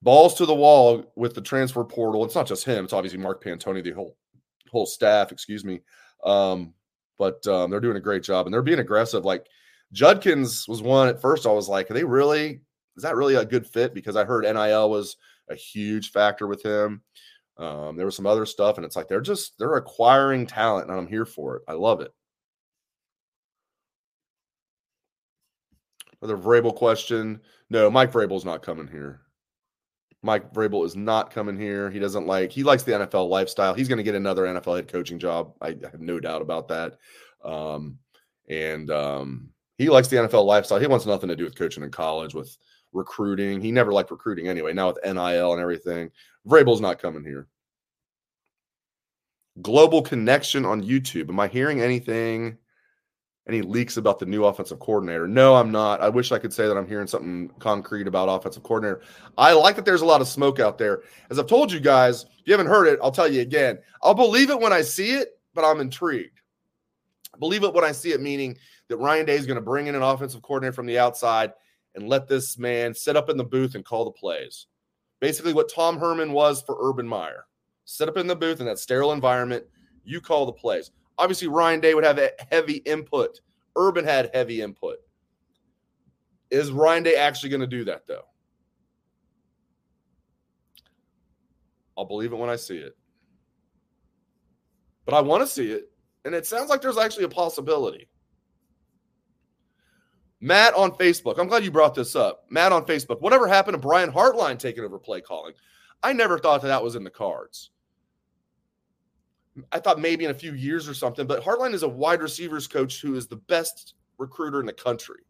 balls 0.02 0.36
to 0.36 0.46
the 0.46 0.56
wall 0.56 1.12
with 1.16 1.34
the 1.34 1.42
transfer 1.42 1.84
portal. 1.84 2.24
It's 2.26 2.36
not 2.36 2.48
just 2.48 2.66
him; 2.66 2.86
it's 2.86 2.94
obviously 2.94 3.20
Mark 3.20 3.44
Pantoni, 3.44 3.84
the 3.84 3.92
whole 3.92 4.16
whole 4.72 4.86
staff. 4.86 5.32
Excuse 5.32 5.64
me, 5.64 5.82
um, 6.24 6.74
but 7.18 7.46
um, 7.48 7.72
they're 7.72 7.80
doing 7.80 7.98
a 7.98 8.02
great 8.02 8.24
job 8.24 8.46
and 8.46 8.54
they're 8.54 8.62
being 8.62 8.80
aggressive. 8.80 9.26
Like 9.26 9.46
Judkins 9.92 10.68
was 10.68 10.82
one 10.82 11.08
at 11.08 11.22
first. 11.22 11.46
I 11.46 11.52
was 11.52 11.70
like, 11.70 11.90
are 11.90 11.94
they 11.94 12.04
really? 12.04 12.62
Is 12.96 13.04
that 13.04 13.16
really 13.16 13.36
a 13.36 13.46
good 13.46 13.68
fit? 13.68 13.94
Because 13.94 14.16
I 14.16 14.26
heard 14.26 14.44
NIL 14.44 14.90
was 14.90 15.18
a 15.50 15.56
huge 15.56 16.12
factor 16.12 16.48
with 16.48 16.64
him. 16.64 17.02
Um, 17.58 17.96
there 17.96 18.06
was 18.06 18.16
some 18.16 18.28
other 18.28 18.46
stuff, 18.46 18.78
and 18.78 18.86
it's 18.86 18.96
like 18.96 19.08
they're 19.08 19.22
just 19.22 19.58
they're 19.58 19.76
acquiring 19.76 20.46
talent, 20.46 20.90
and 20.90 20.98
I'm 20.98 21.08
here 21.08 21.26
for 21.26 21.58
it. 21.58 21.64
I 21.68 21.74
love 21.74 22.02
it. 22.02 22.12
Another 26.22 26.38
Vrabel 26.38 26.76
question. 26.76 27.42
No, 27.70 27.90
Mike 27.90 28.12
Vrabel's 28.12 28.46
not 28.46 28.64
coming 28.64 28.88
here. 28.88 29.22
Mike 30.24 30.52
Vrabel 30.54 30.86
is 30.86 30.96
not 30.96 31.32
coming 31.32 31.58
here. 31.58 31.90
He 31.90 32.00
doesn't 32.00 32.26
like. 32.26 32.52
He 32.52 32.64
likes 32.64 32.84
the 32.84 32.94
NFL 32.94 33.30
lifestyle. 33.30 33.74
He's 33.74 33.88
going 33.88 33.98
to 33.98 34.04
get 34.04 34.16
another 34.16 34.44
NFL 34.44 34.76
head 34.76 34.88
coaching 34.88 35.20
job. 35.20 35.54
I 35.62 35.78
have 35.92 36.02
no 36.02 36.20
doubt 36.20 36.42
about 36.42 36.68
that. 36.70 36.98
Um, 37.44 38.00
and 38.50 38.90
um, 38.90 39.50
he 39.78 39.90
likes 39.90 40.08
the 40.08 40.18
NFL 40.18 40.46
lifestyle. 40.46 40.80
He 40.80 40.88
wants 40.88 41.06
nothing 41.06 41.30
to 41.30 41.36
do 41.36 41.44
with 41.44 41.58
coaching 41.58 41.84
in 41.84 41.92
college, 41.92 42.34
with 42.34 42.58
recruiting. 42.94 43.62
He 43.62 43.72
never 43.72 43.94
liked 43.94 44.12
recruiting 44.12 44.48
anyway. 44.48 44.74
Now 44.74 44.88
with 44.88 45.00
NIL 45.04 45.54
and 45.54 45.62
everything, 45.62 46.10
Vrabel's 46.48 46.82
not 46.82 47.00
coming 47.00 47.24
here. 47.24 47.48
Global 49.62 50.02
connection 50.02 50.66
on 50.66 50.84
YouTube. 50.84 51.30
Am 51.30 51.40
I 51.40 51.48
hearing 51.48 51.82
anything? 51.82 52.58
Any 53.48 53.62
leaks 53.62 53.98
about 53.98 54.20
the 54.20 54.26
new 54.26 54.46
offensive 54.46 54.80
coordinator. 54.80 55.28
No, 55.28 55.56
I'm 55.56 55.72
not. 55.72 56.02
I 56.02 56.10
wish 56.10 56.32
I 56.32 56.40
could 56.40 56.52
say 56.52 56.68
that 56.68 56.76
I'm 56.76 56.88
hearing 56.88 57.08
something 57.08 57.50
concrete 57.60 58.08
about 58.08 58.28
offensive 58.28 58.64
coordinator. 58.64 59.02
I 59.38 59.54
like 59.54 59.78
that 59.78 59.86
there's 59.86 60.02
a 60.02 60.06
lot 60.06 60.20
of 60.20 60.28
smoke 60.28 60.60
out 60.60 60.78
there. 60.78 61.04
As 61.30 61.40
I've 61.40 61.48
told 61.48 61.72
you 61.72 61.80
guys, 61.80 62.24
if 62.24 62.42
you 62.46 62.54
haven't 62.54 62.68
heard 62.68 62.88
it, 62.88 63.00
I'll 63.02 63.12
tell 63.12 63.32
you 63.32 63.42
again. 63.42 63.80
I'll 64.04 64.14
believe 64.14 64.50
it 64.50 64.60
when 64.60 64.74
I 64.74 64.82
see 64.82 65.12
it, 65.12 65.40
but 65.54 65.64
I'm 65.64 65.80
intrigued. 65.80 66.42
Believe 67.40 67.64
it 67.64 67.74
when 67.74 67.86
I 67.86 67.94
see 67.94 68.12
it, 68.12 68.22
meaning 68.22 68.58
that 68.90 68.98
Ryan 68.98 69.26
Day 69.26 69.36
is 69.36 69.46
going 69.46 69.56
to 69.56 69.62
bring 69.62 69.88
in 69.88 69.96
an 69.96 70.02
offensive 70.02 70.42
coordinator 70.42 70.74
from 70.74 70.86
the 70.86 71.00
outside 71.00 71.54
and 71.96 72.10
let 72.10 72.28
this 72.28 72.58
man 72.58 72.94
sit 72.94 73.16
up 73.16 73.30
in 73.30 73.38
the 73.38 73.44
booth 73.44 73.76
and 73.76 73.86
call 73.86 74.06
the 74.06 74.12
plays. 74.12 74.68
Basically, 75.20 75.54
what 75.54 75.72
Tom 75.74 75.98
Herman 75.98 76.32
was 76.32 76.62
for 76.62 76.78
Urban 76.80 77.08
Meyer. 77.08 77.46
Sit 77.86 78.10
up 78.10 78.18
in 78.18 78.28
the 78.28 78.36
booth 78.36 78.60
in 78.60 78.66
that 78.66 78.80
sterile 78.80 79.14
environment. 79.14 79.64
You 80.04 80.20
call 80.20 80.46
the 80.46 80.52
plays. 80.52 80.92
Obviously, 81.18 81.48
Ryan 81.48 81.80
Day 81.80 81.94
would 81.94 82.04
have 82.04 82.20
a 82.20 82.32
heavy 82.52 82.78
input. 82.78 83.40
Urban 83.76 84.06
had 84.06 84.30
heavy 84.34 84.62
input. 84.62 84.98
Is 86.52 86.72
Ryan 86.72 87.04
Day 87.04 87.16
actually 87.16 87.50
going 87.50 87.62
to 87.62 87.68
do 87.68 87.84
that, 87.86 88.08
though? 88.08 88.26
I'll 91.98 92.06
believe 92.06 92.32
it 92.32 92.38
when 92.38 92.50
I 92.50 92.56
see 92.56 92.78
it. 92.78 92.96
But 95.06 95.16
I 95.16 95.22
want 95.22 95.42
to 95.42 95.48
see 95.48 95.72
it. 95.72 95.92
And 96.26 96.36
it 96.36 96.46
sounds 96.46 96.70
like 96.70 96.82
there's 96.82 96.98
actually 96.98 97.24
a 97.24 97.30
possibility. 97.30 98.10
Matt 100.40 100.76
on 100.76 100.92
Facebook. 100.92 101.40
I'm 101.40 101.48
glad 101.48 101.64
you 101.64 101.72
brought 101.72 101.96
this 101.96 102.16
up. 102.16 102.46
Matt 102.50 102.72
on 102.72 102.86
Facebook. 102.86 103.22
Whatever 103.22 103.48
happened 103.48 103.74
to 103.74 103.80
Brian 103.80 104.12
Hartline 104.12 104.60
taking 104.60 104.84
over 104.84 105.00
play 105.00 105.22
calling? 105.22 105.54
I 106.04 106.14
never 106.14 106.38
thought 106.38 106.62
that 106.62 106.68
that 106.68 106.84
was 106.84 106.96
in 106.96 107.04
the 107.04 107.10
cards. 107.10 107.72
I 109.72 109.80
thought 109.80 110.00
maybe 110.00 110.26
in 110.26 110.32
a 110.32 110.36
few 110.36 110.54
years 110.54 110.88
or 110.88 110.94
something, 110.94 111.26
but 111.26 111.44
Hartline 111.44 111.74
is 111.74 111.84
a 111.84 111.88
wide 111.88 112.22
receivers 112.22 112.68
coach 112.68 113.02
who 113.02 113.16
is 113.16 113.28
the 113.28 113.36
best 113.36 113.96
recruiter 114.18 114.60
in 114.60 114.66
the 114.66 114.74
country. 114.74 115.24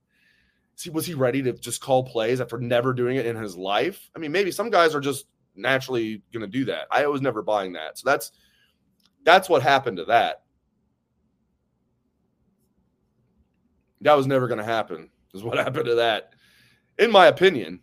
See, 0.76 0.90
was 0.90 1.06
he 1.06 1.14
ready 1.14 1.42
to 1.44 1.54
just 1.54 1.82
call 1.82 2.04
plays 2.04 2.40
after 2.40 2.60
never 2.60 2.94
doing 2.94 3.18
it 3.18 3.26
in 3.26 3.36
his 3.36 3.56
life? 3.56 4.10
I 4.16 4.20
mean, 4.20 4.32
maybe 4.32 4.52
some 4.52 4.70
guys 4.70 4.94
are 4.94 5.00
just 5.00 5.26
naturally 5.56 6.22
going 6.32 6.42
to 6.42 6.48
do 6.48 6.66
that. 6.66 6.88
I 6.92 7.08
was 7.08 7.22
never 7.22 7.42
buying 7.42 7.74
that. 7.74 7.98
So 7.98 8.10
that's 8.10 8.32
that's 9.24 9.50
what 9.50 9.64
happened 9.64 9.98
to 9.98 10.06
that. 10.06 10.44
That 14.02 14.16
was 14.16 14.28
never 14.28 14.48
going 14.48 14.60
to 14.60 14.64
happen. 14.64 15.10
Is 15.34 15.44
what 15.44 15.58
happened 15.64 15.86
to 15.86 15.96
that, 15.96 16.34
in 17.00 17.12
my 17.12 17.28
opinion. 17.28 17.82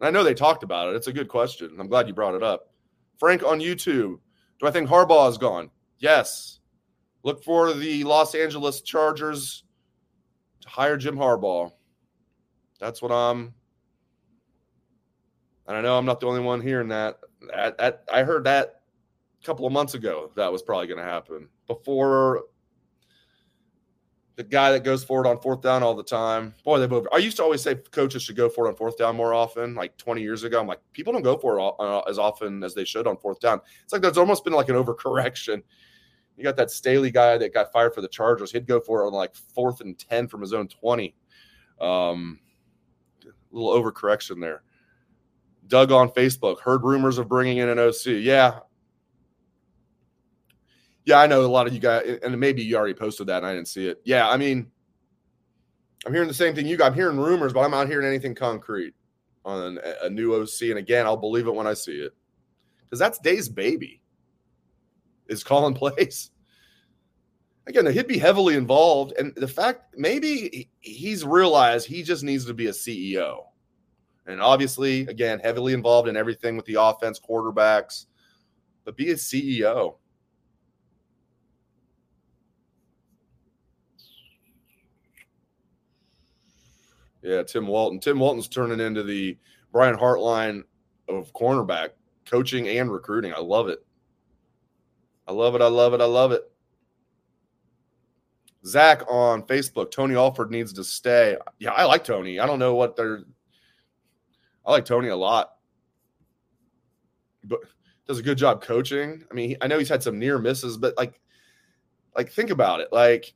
I 0.00 0.12
know 0.12 0.22
they 0.22 0.34
talked 0.34 0.62
about 0.62 0.90
it. 0.90 0.96
It's 0.96 1.08
a 1.08 1.12
good 1.12 1.26
question. 1.26 1.76
I'm 1.80 1.88
glad 1.88 2.06
you 2.06 2.14
brought 2.14 2.36
it 2.36 2.42
up. 2.42 2.70
Frank 3.18 3.42
on 3.42 3.58
YouTube 3.58 4.20
do 4.58 4.66
I 4.66 4.70
think 4.70 4.88
Harbaugh 4.88 5.28
is 5.30 5.38
gone? 5.38 5.70
Yes. 5.98 6.60
Look 7.22 7.42
for 7.42 7.72
the 7.72 8.04
Los 8.04 8.34
Angeles 8.34 8.80
Chargers 8.80 9.64
to 10.60 10.68
hire 10.68 10.96
Jim 10.96 11.16
Harbaugh. 11.16 11.72
That's 12.80 13.02
what 13.02 13.10
I'm. 13.12 13.54
And 15.66 15.76
I 15.76 15.80
know 15.80 15.98
I'm 15.98 16.06
not 16.06 16.20
the 16.20 16.26
only 16.26 16.40
one 16.40 16.60
hearing 16.60 16.88
that. 16.88 17.18
I 17.54 18.22
heard 18.22 18.44
that 18.44 18.82
a 19.42 19.46
couple 19.46 19.66
of 19.66 19.72
months 19.72 19.94
ago. 19.94 20.30
That 20.36 20.50
was 20.50 20.62
probably 20.62 20.86
going 20.86 20.98
to 20.98 21.04
happen 21.04 21.48
before 21.66 22.44
the 24.38 24.44
guy 24.44 24.70
that 24.70 24.84
goes 24.84 25.02
for 25.02 25.24
it 25.24 25.28
on 25.28 25.36
fourth 25.40 25.62
down 25.62 25.82
all 25.82 25.96
the 25.96 26.02
time. 26.04 26.54
Boy, 26.62 26.78
they 26.78 26.86
both. 26.86 27.08
I 27.12 27.16
used 27.16 27.36
to 27.38 27.42
always 27.42 27.60
say 27.60 27.74
coaches 27.74 28.22
should 28.22 28.36
go 28.36 28.48
for 28.48 28.66
it 28.66 28.68
on 28.68 28.76
fourth 28.76 28.96
down 28.96 29.16
more 29.16 29.34
often. 29.34 29.74
Like 29.74 29.96
20 29.96 30.22
years 30.22 30.44
ago, 30.44 30.60
I'm 30.60 30.68
like, 30.68 30.78
people 30.92 31.12
don't 31.12 31.24
go 31.24 31.36
for 31.36 31.58
it 31.58 31.74
uh, 31.80 32.02
as 32.08 32.20
often 32.20 32.62
as 32.62 32.72
they 32.72 32.84
should 32.84 33.08
on 33.08 33.16
fourth 33.16 33.40
down. 33.40 33.60
It's 33.82 33.92
like 33.92 34.00
there's 34.00 34.16
almost 34.16 34.44
been 34.44 34.52
like 34.52 34.68
an 34.68 34.76
overcorrection. 34.76 35.60
You 36.36 36.44
got 36.44 36.56
that 36.56 36.70
Staley 36.70 37.10
guy 37.10 37.36
that 37.36 37.52
got 37.52 37.72
fired 37.72 37.94
for 37.94 38.00
the 38.00 38.06
Chargers. 38.06 38.52
He'd 38.52 38.68
go 38.68 38.78
for 38.78 39.02
it 39.02 39.08
on 39.08 39.12
like 39.12 39.34
fourth 39.34 39.80
and 39.80 39.98
10 39.98 40.28
from 40.28 40.40
his 40.40 40.52
own 40.52 40.68
20. 40.68 41.16
Um, 41.80 42.38
a 43.26 43.28
little 43.50 43.72
overcorrection 43.72 44.40
there. 44.40 44.62
Doug 45.66 45.90
on 45.90 46.10
Facebook 46.10 46.60
heard 46.60 46.84
rumors 46.84 47.18
of 47.18 47.26
bringing 47.26 47.56
in 47.56 47.68
an 47.68 47.80
OC. 47.80 48.06
Yeah, 48.06 48.60
yeah, 51.08 51.20
I 51.20 51.26
know 51.26 51.40
a 51.40 51.46
lot 51.46 51.66
of 51.66 51.72
you 51.72 51.80
guys, 51.80 52.18
and 52.22 52.38
maybe 52.38 52.62
you 52.62 52.76
already 52.76 52.92
posted 52.92 53.28
that 53.28 53.38
and 53.38 53.46
I 53.46 53.54
didn't 53.54 53.68
see 53.68 53.88
it. 53.88 53.98
Yeah, 54.04 54.28
I 54.28 54.36
mean, 54.36 54.70
I'm 56.04 56.12
hearing 56.12 56.28
the 56.28 56.34
same 56.34 56.54
thing 56.54 56.66
you 56.66 56.76
got. 56.76 56.88
I'm 56.88 56.94
hearing 56.94 57.16
rumors, 57.16 57.54
but 57.54 57.60
I'm 57.60 57.70
not 57.70 57.88
hearing 57.88 58.06
anything 58.06 58.34
concrete 58.34 58.92
on 59.42 59.78
a 60.02 60.10
new 60.10 60.34
OC. 60.34 60.62
And 60.64 60.78
again, 60.78 61.06
I'll 61.06 61.16
believe 61.16 61.46
it 61.46 61.54
when 61.54 61.66
I 61.66 61.72
see 61.72 61.96
it 61.96 62.12
because 62.84 62.98
that's 62.98 63.18
Day's 63.20 63.48
baby. 63.48 64.02
is 65.28 65.42
calling 65.42 65.72
plays. 65.94 66.30
Again, 67.66 67.86
he'd 67.86 68.06
be 68.06 68.18
heavily 68.18 68.54
involved. 68.54 69.14
And 69.18 69.34
the 69.34 69.48
fact 69.48 69.94
maybe 69.96 70.68
he's 70.80 71.24
realized 71.24 71.86
he 71.86 72.02
just 72.02 72.22
needs 72.22 72.44
to 72.44 72.54
be 72.54 72.66
a 72.66 72.72
CEO. 72.72 73.44
And 74.26 74.42
obviously, 74.42 75.06
again, 75.06 75.38
heavily 75.38 75.72
involved 75.72 76.06
in 76.06 76.18
everything 76.18 76.54
with 76.58 76.66
the 76.66 76.78
offense, 76.78 77.18
quarterbacks, 77.18 78.04
but 78.84 78.94
be 78.94 79.10
a 79.12 79.14
CEO. 79.14 79.94
Yeah, 87.22 87.42
Tim 87.42 87.66
Walton. 87.66 88.00
Tim 88.00 88.18
Walton's 88.18 88.48
turning 88.48 88.80
into 88.80 89.02
the 89.02 89.36
Brian 89.72 89.96
Hartline 89.96 90.62
of 91.08 91.32
cornerback 91.32 91.90
coaching 92.26 92.68
and 92.68 92.92
recruiting. 92.92 93.32
I 93.34 93.40
love 93.40 93.68
it. 93.68 93.84
I 95.26 95.32
love 95.32 95.54
it. 95.54 95.62
I 95.62 95.66
love 95.66 95.94
it. 95.94 96.00
I 96.00 96.06
love 96.06 96.32
it. 96.32 96.42
Zach 98.64 99.02
on 99.08 99.42
Facebook. 99.42 99.90
Tony 99.90 100.14
Alford 100.14 100.50
needs 100.50 100.72
to 100.74 100.84
stay. 100.84 101.36
Yeah, 101.58 101.72
I 101.72 101.84
like 101.84 102.04
Tony. 102.04 102.40
I 102.40 102.46
don't 102.46 102.58
know 102.58 102.74
what 102.74 102.96
they're. 102.96 103.22
I 104.64 104.72
like 104.72 104.84
Tony 104.84 105.08
a 105.08 105.16
lot, 105.16 105.52
but 107.44 107.60
does 108.06 108.18
a 108.18 108.22
good 108.22 108.38
job 108.38 108.62
coaching. 108.62 109.22
I 109.30 109.34
mean, 109.34 109.56
I 109.60 109.66
know 109.66 109.78
he's 109.78 109.88
had 109.88 110.02
some 110.02 110.18
near 110.18 110.38
misses, 110.38 110.76
but 110.76 110.96
like, 110.96 111.20
like 112.16 112.30
think 112.30 112.50
about 112.50 112.80
it. 112.80 112.88
Like, 112.92 113.32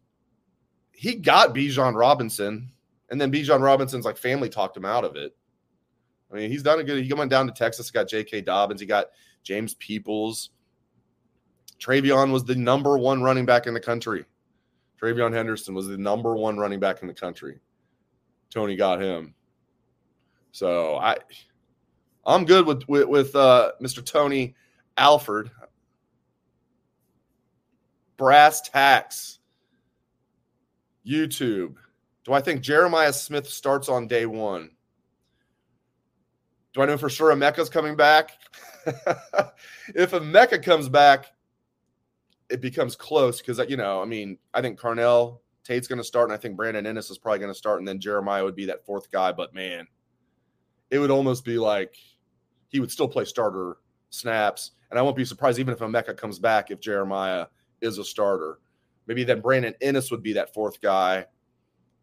he 0.92 1.14
got 1.14 1.54
Bijan 1.54 1.94
Robinson, 1.94 2.71
and 3.12 3.20
then 3.20 3.30
Bijan 3.30 3.60
Robinson's 3.60 4.06
like 4.06 4.16
family 4.16 4.48
talked 4.48 4.74
him 4.74 4.86
out 4.86 5.04
of 5.04 5.16
it. 5.16 5.36
I 6.32 6.34
mean, 6.34 6.50
he's 6.50 6.62
done 6.62 6.80
a 6.80 6.82
good. 6.82 7.04
He 7.04 7.12
went 7.12 7.30
down 7.30 7.46
to 7.46 7.52
Texas, 7.52 7.90
got 7.90 8.08
J.K. 8.08 8.40
Dobbins, 8.40 8.80
he 8.80 8.86
got 8.86 9.08
James 9.44 9.74
Peoples. 9.74 10.48
TreVeyon 11.78 12.32
was 12.32 12.42
the 12.44 12.54
number 12.54 12.96
one 12.96 13.22
running 13.22 13.44
back 13.44 13.66
in 13.66 13.74
the 13.74 13.80
country. 13.80 14.24
TreVeyon 15.00 15.34
Henderson 15.34 15.74
was 15.74 15.88
the 15.88 15.98
number 15.98 16.34
one 16.34 16.56
running 16.56 16.80
back 16.80 17.02
in 17.02 17.08
the 17.08 17.12
country. 17.14 17.60
Tony 18.48 18.76
got 18.76 19.02
him. 19.02 19.34
So 20.52 20.96
I, 20.96 21.18
I'm 22.24 22.46
good 22.46 22.66
with 22.66 22.88
with, 22.88 23.08
with 23.08 23.36
uh, 23.36 23.72
Mr. 23.82 24.02
Tony 24.02 24.54
Alford. 24.96 25.50
Brass 28.16 28.62
tacks. 28.62 29.38
YouTube. 31.06 31.74
Do 32.24 32.32
I 32.32 32.40
think 32.40 32.62
Jeremiah 32.62 33.12
Smith 33.12 33.48
starts 33.48 33.88
on 33.88 34.06
day 34.06 34.26
one? 34.26 34.70
Do 36.72 36.82
I 36.82 36.86
know 36.86 36.96
for 36.96 37.10
sure 37.10 37.34
Emeka's 37.34 37.68
coming 37.68 37.96
back? 37.96 38.32
if 38.86 40.12
Emeka 40.12 40.62
comes 40.62 40.88
back, 40.88 41.26
it 42.48 42.60
becomes 42.60 42.96
close 42.96 43.40
because 43.40 43.58
you 43.68 43.76
know, 43.76 44.00
I 44.00 44.04
mean, 44.04 44.38
I 44.54 44.60
think 44.60 44.78
Carnell 44.78 45.38
Tate's 45.64 45.86
going 45.86 45.98
to 45.98 46.04
start, 46.04 46.28
and 46.28 46.34
I 46.34 46.40
think 46.40 46.56
Brandon 46.56 46.84
Inniss 46.84 47.10
is 47.10 47.18
probably 47.18 47.38
going 47.38 47.52
to 47.52 47.58
start, 47.58 47.78
and 47.78 47.86
then 47.86 48.00
Jeremiah 48.00 48.44
would 48.44 48.56
be 48.56 48.66
that 48.66 48.84
fourth 48.84 49.10
guy. 49.10 49.32
But 49.32 49.54
man, 49.54 49.86
it 50.90 50.98
would 50.98 51.10
almost 51.10 51.44
be 51.44 51.58
like 51.58 51.96
he 52.68 52.80
would 52.80 52.90
still 52.90 53.08
play 53.08 53.24
starter 53.24 53.78
snaps, 54.10 54.72
and 54.90 54.98
I 54.98 55.02
won't 55.02 55.16
be 55.16 55.24
surprised 55.24 55.58
even 55.58 55.74
if 55.74 55.80
Emeka 55.80 56.16
comes 56.16 56.38
back 56.38 56.70
if 56.70 56.80
Jeremiah 56.80 57.46
is 57.80 57.98
a 57.98 58.04
starter. 58.04 58.58
Maybe 59.06 59.24
then 59.24 59.40
Brandon 59.40 59.74
Inniss 59.82 60.10
would 60.10 60.22
be 60.22 60.32
that 60.34 60.54
fourth 60.54 60.80
guy. 60.80 61.26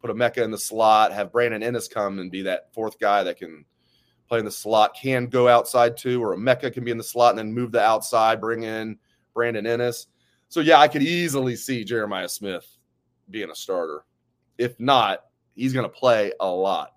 Put 0.02 0.12
Emeka 0.12 0.44
in 0.44 0.52
the 0.52 0.58
slot, 0.58 1.12
have 1.12 1.32
Brandon 1.32 1.62
Inniss 1.62 1.90
come 1.90 2.20
and 2.20 2.32
be 2.32 2.42
that 2.44 2.74
fourth 2.74 3.00
guy 3.00 3.24
that 3.24 3.38
can 3.38 3.66
play 4.30 4.40
in 4.40 4.46
the 4.46 4.52
slot, 4.52 4.96
can 4.96 5.26
go 5.28 5.48
outside 5.48 5.98
too, 5.98 6.24
or 6.24 6.36
Emeka 6.36 6.72
can 6.72 6.86
be 6.86 6.92
in 6.92 6.98
the 6.98 7.04
slot 7.04 7.32
and 7.32 7.40
then 7.40 7.54
move 7.54 7.72
the 7.72 7.82
outside, 7.82 8.40
bring 8.40 8.64
in 8.64 8.98
Brandon 9.34 9.66
Inniss. 9.66 10.06
So 10.48 10.62
yeah, 10.62 10.80
I 10.80 10.88
could 10.88 11.04
easily 11.04 11.56
see 11.56 11.84
Jeremiah 11.84 12.30
Smith 12.30 12.66
being 13.30 13.52
a 13.52 13.56
starter. 13.56 14.06
If 14.58 14.80
not, 14.80 15.26
he's 15.56 15.74
going 15.74 15.86
to 15.86 15.90
play 15.90 16.32
a 16.40 16.48
lot. 16.48 16.94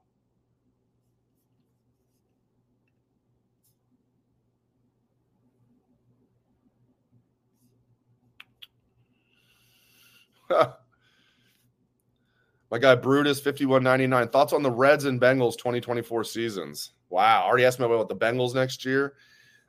My 12.73 12.79
guy 12.79 12.95
Brutus, 12.95 13.39
5199. 13.39 14.29
Thoughts 14.29 14.55
on 14.55 14.63
the 14.63 14.71
Reds 14.71 15.05
and 15.05 15.21
Bengals 15.21 15.59
2024 15.59 16.25
seasons? 16.25 16.93
Wow. 17.11 17.45
Already 17.45 17.67
asked 17.67 17.79
me 17.79 17.85
about 17.85 18.09
the 18.09 18.17
Bengals 18.17 18.55
next 18.55 18.87
year. 18.87 19.13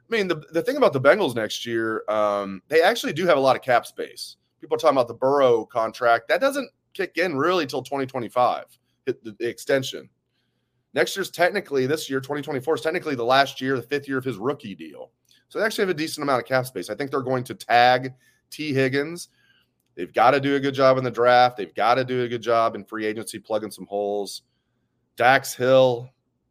I 0.10 0.16
mean, 0.16 0.30
the, 0.30 0.42
the 0.54 0.62
thing 0.62 0.78
about 0.78 0.94
the 0.94 1.02
Bengals 1.02 1.36
next 1.36 1.66
year, 1.66 2.06
um, 2.08 2.62
they 2.70 2.82
actually 2.82 3.12
do 3.12 3.26
have 3.26 3.36
a 3.36 3.42
lot 3.42 3.58
of 3.58 3.62
cap 3.62 3.86
space. 3.86 4.38
People 4.62 4.76
are 4.76 4.78
talking 4.78 4.96
about 4.96 5.10
the 5.10 5.16
Burrow 5.16 5.66
contract. 5.66 6.30
That 6.30 6.39
doesn't 6.39 6.72
kick 6.94 7.18
in 7.18 7.36
really 7.36 7.63
until 7.63 7.84
2025, 7.84 8.68
the, 9.04 9.36
the 9.38 9.50
extension. 9.50 10.10
Next 10.94 11.18
year's 11.18 11.30
technically, 11.30 11.86
this 11.86 12.10
year, 12.10 12.22
2024 12.22 12.76
is 12.76 12.82
technically 12.82 13.16
the 13.16 13.26
last 13.26 13.60
year, 13.60 13.76
the 13.76 13.82
fifth 13.82 14.08
year 14.08 14.18
of 14.18 14.24
his 14.24 14.38
rookie 14.38 14.76
deal. 14.76 15.12
So 15.50 15.60
they 15.60 15.66
actually 15.66 15.82
have 15.82 15.89
a 15.89 15.94
decent 15.94 16.24
amount 16.24 16.42
of 16.42 16.48
cap 16.48 16.68
space. 16.68 16.89
I 16.89 16.96
think 16.96 17.12
they're 17.12 17.22
going 17.22 17.44
to 17.44 17.54
tag 17.54 18.13
Tee 18.50 18.74
Higgins. 18.74 19.28
They've 19.95 20.13
got 20.13 20.32
to 20.32 20.39
do 20.39 20.56
a 20.56 20.60
good 20.60 20.73
job 20.73 20.97
in 20.97 21.03
the 21.03 21.12
draft. 21.12 21.58
They've 21.58 21.73
got 21.73 21.95
to 21.95 22.03
do 22.03 22.23
a 22.23 22.27
good 22.27 22.41
job 22.41 22.75
in 22.75 22.84
free 22.84 23.06
agency, 23.06 23.39
plugging 23.39 23.71
some 23.71 23.86
holes. 23.86 24.43
Dax 25.15 25.53
Hill, 25.53 26.10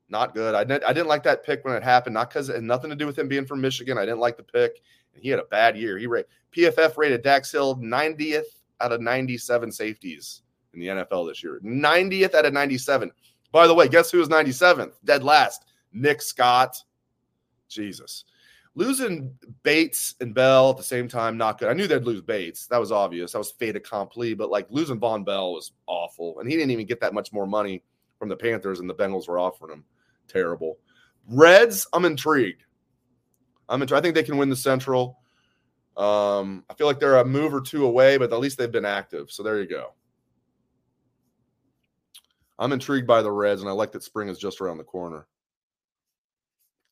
not 0.08 0.34
good. 0.34 0.54
I 0.54 0.62
didn't, 0.62 0.84
I 0.84 0.92
didn't 0.92 1.08
like 1.08 1.24
that 1.24 1.44
pick 1.44 1.64
when 1.64 1.74
it 1.74 1.82
happened, 1.82 2.14
not 2.14 2.30
because 2.30 2.48
it 2.48 2.54
had 2.54 2.64
nothing 2.64 2.90
to 2.90 2.96
do 2.96 3.06
with 3.06 3.18
him 3.18 3.28
being 3.28 3.46
from 3.46 3.60
Michigan. 3.60 3.98
I 3.98 4.02
didn't 4.04 4.20
like 4.20 4.36
the 4.36 4.44
pick. 4.44 4.80
And 5.14 5.22
he 5.22 5.28
had 5.28 5.40
a 5.40 5.44
bad 5.44 5.76
year. 5.76 5.98
He 5.98 6.06
rate 6.06 6.26
PFF 6.56 6.96
rated 6.96 7.22
Dax 7.22 7.50
Hill 7.50 7.76
90th 7.76 8.42
out 8.80 8.92
of 8.92 9.00
97 9.00 9.72
safeties 9.72 10.42
in 10.74 10.80
the 10.80 10.86
NFL 10.88 11.28
this 11.28 11.42
year. 11.42 11.60
90th 11.64 12.34
out 12.34 12.46
of 12.46 12.52
97. 12.52 13.10
By 13.50 13.66
the 13.66 13.74
way, 13.74 13.88
guess 13.88 14.10
who 14.10 14.18
was 14.18 14.28
97th? 14.28 14.92
Dead 15.04 15.22
last. 15.22 15.66
Nick 15.92 16.22
Scott. 16.22 16.76
Jesus. 17.68 18.24
Losing 18.74 19.36
Bates 19.62 20.14
and 20.20 20.34
Bell 20.34 20.70
at 20.70 20.78
the 20.78 20.82
same 20.82 21.06
time, 21.06 21.36
not 21.36 21.58
good. 21.58 21.68
I 21.68 21.74
knew 21.74 21.86
they'd 21.86 22.04
lose 22.04 22.22
Bates. 22.22 22.66
That 22.68 22.80
was 22.80 22.90
obvious. 22.90 23.32
That 23.32 23.38
was 23.38 23.52
fait 23.52 23.76
accompli. 23.76 24.32
But 24.34 24.50
like 24.50 24.66
losing 24.70 24.98
Vonn 24.98 25.26
Bell 25.26 25.52
was 25.52 25.72
awful. 25.86 26.40
And 26.40 26.48
he 26.48 26.56
didn't 26.56 26.70
even 26.70 26.86
get 26.86 27.00
that 27.00 27.12
much 27.12 27.32
more 27.32 27.46
money 27.46 27.82
from 28.18 28.28
the 28.28 28.36
Panthers, 28.36 28.78
and 28.78 28.88
the 28.88 28.94
Bengals 28.94 29.28
were 29.28 29.38
offering 29.38 29.72
him 29.72 29.84
terrible. 30.28 30.78
Reds, 31.28 31.86
I'm 31.92 32.04
intrigued. 32.04 32.64
I'm 33.68 33.82
intrigued. 33.82 33.98
I 33.98 34.02
think 34.02 34.14
they 34.14 34.22
can 34.22 34.36
win 34.36 34.48
the 34.48 34.56
Central. 34.56 35.18
Um, 35.96 36.64
I 36.70 36.74
feel 36.74 36.86
like 36.86 37.00
they're 37.00 37.18
a 37.18 37.24
move 37.24 37.52
or 37.52 37.60
two 37.60 37.84
away, 37.84 38.16
but 38.16 38.32
at 38.32 38.38
least 38.38 38.58
they've 38.58 38.70
been 38.70 38.84
active. 38.84 39.30
So 39.30 39.42
there 39.42 39.60
you 39.60 39.68
go. 39.68 39.94
I'm 42.58 42.72
intrigued 42.72 43.06
by 43.06 43.22
the 43.22 43.30
Reds, 43.30 43.60
and 43.60 43.68
I 43.68 43.72
like 43.72 43.92
that 43.92 44.04
spring 44.04 44.28
is 44.28 44.38
just 44.38 44.60
around 44.60 44.78
the 44.78 44.84
corner. 44.84 45.26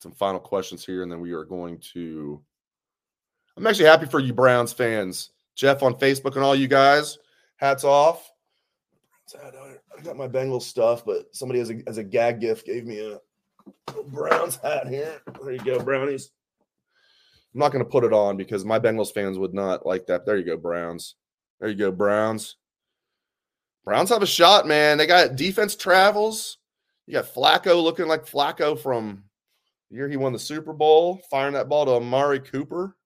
Some 0.01 0.13
final 0.13 0.41
questions 0.41 0.85
here, 0.85 1.03
and 1.03 1.13
then 1.13 1.21
we 1.21 1.33
are 1.33 1.45
going 1.45 1.79
to. 1.93 2.43
I'm 3.57 3.67
actually 3.67 3.87
happy 3.87 4.07
for 4.07 4.19
you 4.19 4.33
Browns 4.33 4.73
fans. 4.73 5.31
Jeff 5.55 5.83
on 5.83 5.95
Facebook 5.95 6.37
and 6.37 6.45
all 6.45 6.55
you 6.55 6.69
guys. 6.69 7.19
Hats 7.57 7.85
off. 7.85 8.31
I 9.37 10.03
got 10.03 10.17
my 10.17 10.27
Bengals 10.27 10.63
stuff, 10.63 11.05
but 11.05 11.27
somebody 11.37 11.61
as 11.61 11.71
a, 11.71 11.83
as 11.87 11.99
a 11.99 12.05
gag 12.05 12.41
gift 12.41 12.65
gave 12.65 12.87
me 12.87 12.99
a 12.99 13.21
Browns 14.07 14.57
hat 14.57 14.89
here. 14.89 15.21
There 15.43 15.53
you 15.53 15.59
go, 15.59 15.79
Brownies. 15.79 16.31
I'm 17.55 17.61
not 17.61 17.73
going 17.73 17.85
to 17.85 17.91
put 17.91 18.05
it 18.05 18.15
on 18.15 18.39
because 18.39 18.65
my 18.65 18.79
Bengals 18.79 19.13
fans 19.13 19.39
would 19.39 19.53
not 19.53 19.85
like 19.85 20.07
that. 20.07 20.25
There 20.25 20.39
you 20.39 20.45
go, 20.45 20.57
Browns. 20.57 21.17
There 21.61 21.69
you 21.69 21.77
go, 21.77 21.93
Browns. 21.93 22.57
Browns 23.85 24.09
have 24.09 24.23
a 24.23 24.27
shot, 24.27 24.67
man. 24.67 24.97
They 24.97 25.07
got 25.07 25.37
defense 25.37 25.77
travels. 25.77 26.57
You 27.07 27.13
got 27.13 27.35
Flacco 27.35 27.83
looking 27.83 28.09
like 28.09 28.25
Flacco 28.25 28.79
from 28.79 29.25
year 29.91 30.09
he 30.09 30.17
won 30.17 30.33
the 30.33 30.39
Super 30.39 30.73
Bowl, 30.73 31.21
firing 31.31 31.55
that 31.55 31.69
ball 31.69 31.85
to 31.87 31.93
Amari 31.93 32.41
Cooper. 32.41 32.97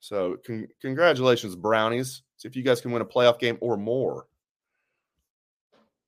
So, 0.00 0.36
con- 0.46 0.68
congratulations, 0.80 1.56
Brownies. 1.56 2.22
See 2.36 2.48
if 2.48 2.56
you 2.56 2.62
guys 2.62 2.80
can 2.80 2.92
win 2.92 3.02
a 3.02 3.06
playoff 3.06 3.38
game 3.38 3.58
or 3.60 3.76
more. 3.76 4.26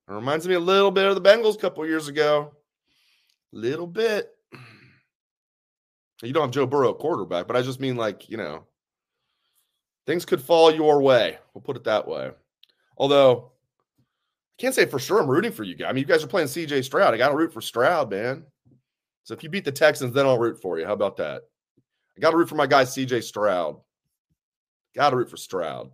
It 0.09 0.13
reminds 0.13 0.47
me 0.49 0.55
a 0.55 0.61
little 0.61 0.91
bit 0.91 1.07
of 1.07 1.15
the 1.15 1.21
Bengals 1.21 1.55
a 1.55 1.59
couple 1.59 1.87
years 1.87 2.09
ago. 2.09 2.53
a 3.53 3.57
Little 3.57 3.87
bit. 3.87 4.31
You 6.23 6.33
don't 6.33 6.45
have 6.45 6.51
Joe 6.51 6.67
Burrow 6.67 6.95
quarterback, 6.95 7.47
but 7.47 7.57
I 7.57 7.63
just 7.63 7.81
mean 7.81 7.97
like, 7.97 8.29
you 8.29 8.37
know, 8.37 8.65
things 10.07 10.25
could 10.25 10.41
fall 10.41 10.75
your 10.75 11.01
way. 11.01 11.39
We'll 11.55 11.63
put 11.63 11.77
it 11.77 11.85
that 11.85 12.09
way. 12.09 12.31
Although 12.97 13.53
I 14.01 14.61
can't 14.61 14.75
say 14.75 14.87
for 14.87 14.99
sure 14.99 15.21
I'm 15.21 15.29
rooting 15.29 15.53
for 15.53 15.63
you 15.63 15.77
guys. 15.77 15.89
I 15.89 15.93
mean, 15.93 16.01
you 16.01 16.07
guys 16.07 16.25
are 16.25 16.29
playing 16.29 16.49
CJ 16.49 16.85
Stroud. 16.85 17.15
I 17.15 17.19
got 17.19 17.29
to 17.29 17.37
root 17.37 17.53
for 17.53 17.61
Stroud, 17.61 18.11
man. 18.11 18.45
So 19.29 19.35
if 19.35 19.43
you 19.43 19.51
beat 19.51 19.67
the 19.67 19.73
Texans, 19.73 20.15
then 20.15 20.25
I'll 20.25 20.39
root 20.39 20.59
for 20.59 20.79
you. 20.79 20.87
How 20.87 20.95
about 20.95 21.19
that? 21.19 21.43
I 22.17 22.21
got 22.21 22.31
to 22.31 22.39
root 22.39 22.49
for 22.49 22.55
my 22.55 22.67
guy 22.67 22.85
CJ 22.85 23.23
Stroud. 23.23 23.79
Got 24.97 25.11
to 25.11 25.17
root 25.17 25.29
for 25.29 25.37
Stroud. 25.37 25.91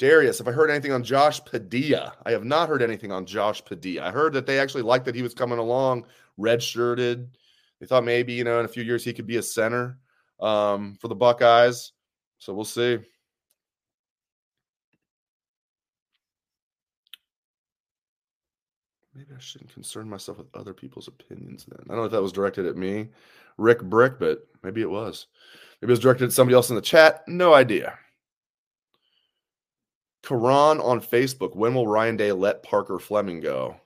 Darius, 0.00 0.38
have 0.38 0.48
I 0.48 0.50
heard 0.50 0.72
anything 0.72 0.90
on 0.90 1.04
Josh 1.04 1.40
Padilla? 1.44 2.14
I 2.26 2.32
have 2.32 2.42
not 2.42 2.68
heard 2.68 2.82
anything 2.82 3.12
on 3.12 3.26
Josh 3.26 3.64
Padilla. 3.64 4.08
I 4.08 4.10
heard 4.10 4.32
that 4.32 4.44
they 4.44 4.58
actually 4.58 4.82
liked 4.82 5.04
that 5.04 5.14
he 5.14 5.22
was 5.22 5.32
coming 5.32 5.60
along, 5.60 6.04
redshirted. 6.36 7.28
They 7.78 7.86
thought 7.86 8.02
maybe, 8.02 8.32
you 8.32 8.42
know, 8.42 8.58
in 8.58 8.64
a 8.64 8.68
few 8.68 8.82
years 8.82 9.04
he 9.04 9.12
could 9.12 9.28
be 9.28 9.36
a 9.36 9.42
center. 9.42 10.00
um, 10.40 10.96
for 11.00 11.06
the 11.06 11.14
Buckeyes. 11.14 11.92
So 12.38 12.54
we'll 12.54 12.64
see. 12.64 12.98
Maybe 19.14 19.30
I 19.34 19.40
shouldn't 19.40 19.74
concern 19.74 20.08
myself 20.08 20.38
with 20.38 20.54
other 20.54 20.72
people's 20.72 21.08
opinions 21.08 21.66
then. 21.66 21.80
I 21.84 21.88
don't 21.88 21.98
know 21.98 22.04
if 22.04 22.12
that 22.12 22.22
was 22.22 22.32
directed 22.32 22.66
at 22.66 22.76
me, 22.76 23.08
Rick 23.58 23.82
Brick, 23.82 24.18
but 24.20 24.46
maybe 24.62 24.82
it 24.82 24.90
was. 24.90 25.26
Maybe 25.80 25.90
it 25.90 25.92
was 25.92 26.00
directed 26.00 26.24
at 26.24 26.32
somebody 26.32 26.54
else 26.54 26.70
in 26.70 26.76
the 26.76 26.82
chat. 26.82 27.26
No 27.26 27.52
idea. 27.52 27.98
Karan 30.22 30.80
on 30.80 31.00
Facebook. 31.00 31.56
When 31.56 31.74
will 31.74 31.86
Ryan 31.86 32.16
Day 32.16 32.32
let 32.32 32.62
Parker 32.62 32.98
Fleming 32.98 33.40
go? 33.40 33.76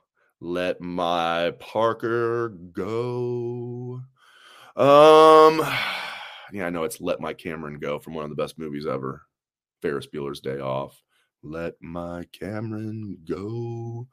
Let 0.41 0.81
my 0.81 1.53
Parker 1.59 2.51
go. 2.51 4.03
Um, 4.77 5.61
yeah, 6.53 6.67
I 6.67 6.71
know 6.71 6.85
it's 6.85 7.01
Let 7.01 7.21
My 7.21 7.33
Cameron 7.33 7.79
Go 7.79 7.99
from 7.99 8.15
one 8.15 8.25
of 8.25 8.31
the 8.31 8.37
best 8.37 8.59
movies 8.59 8.87
ever. 8.87 9.23
Ferris 9.81 10.07
Bueller's 10.07 10.41
Day 10.41 10.59
Off. 10.59 11.01
Let 11.43 11.75
my 11.81 12.25
Cameron 12.33 13.19
go. 13.27 14.09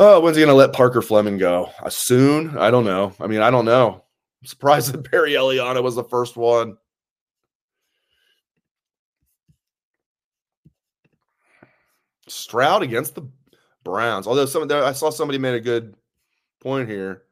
Oh, 0.00 0.20
when's 0.20 0.36
he 0.36 0.42
going 0.42 0.48
to 0.48 0.54
let 0.54 0.72
Parker 0.72 1.02
Fleming 1.02 1.38
go? 1.38 1.72
Uh, 1.82 1.90
soon? 1.90 2.56
I 2.56 2.70
don't 2.70 2.84
know. 2.84 3.12
I 3.18 3.26
mean, 3.26 3.40
I 3.40 3.50
don't 3.50 3.64
know. 3.64 4.04
I'm 4.40 4.46
surprised 4.46 4.92
that 4.92 5.10
Perry 5.10 5.32
Eliano 5.32 5.82
was 5.82 5.96
the 5.96 6.04
first 6.04 6.36
one. 6.36 6.76
Stroud 12.28 12.84
against 12.84 13.16
the 13.16 13.28
Browns. 13.82 14.28
Although 14.28 14.46
some 14.46 14.70
I 14.70 14.92
saw 14.92 15.10
somebody 15.10 15.38
made 15.38 15.54
a 15.54 15.60
good 15.60 15.96
point 16.60 16.88
here. 16.88 17.24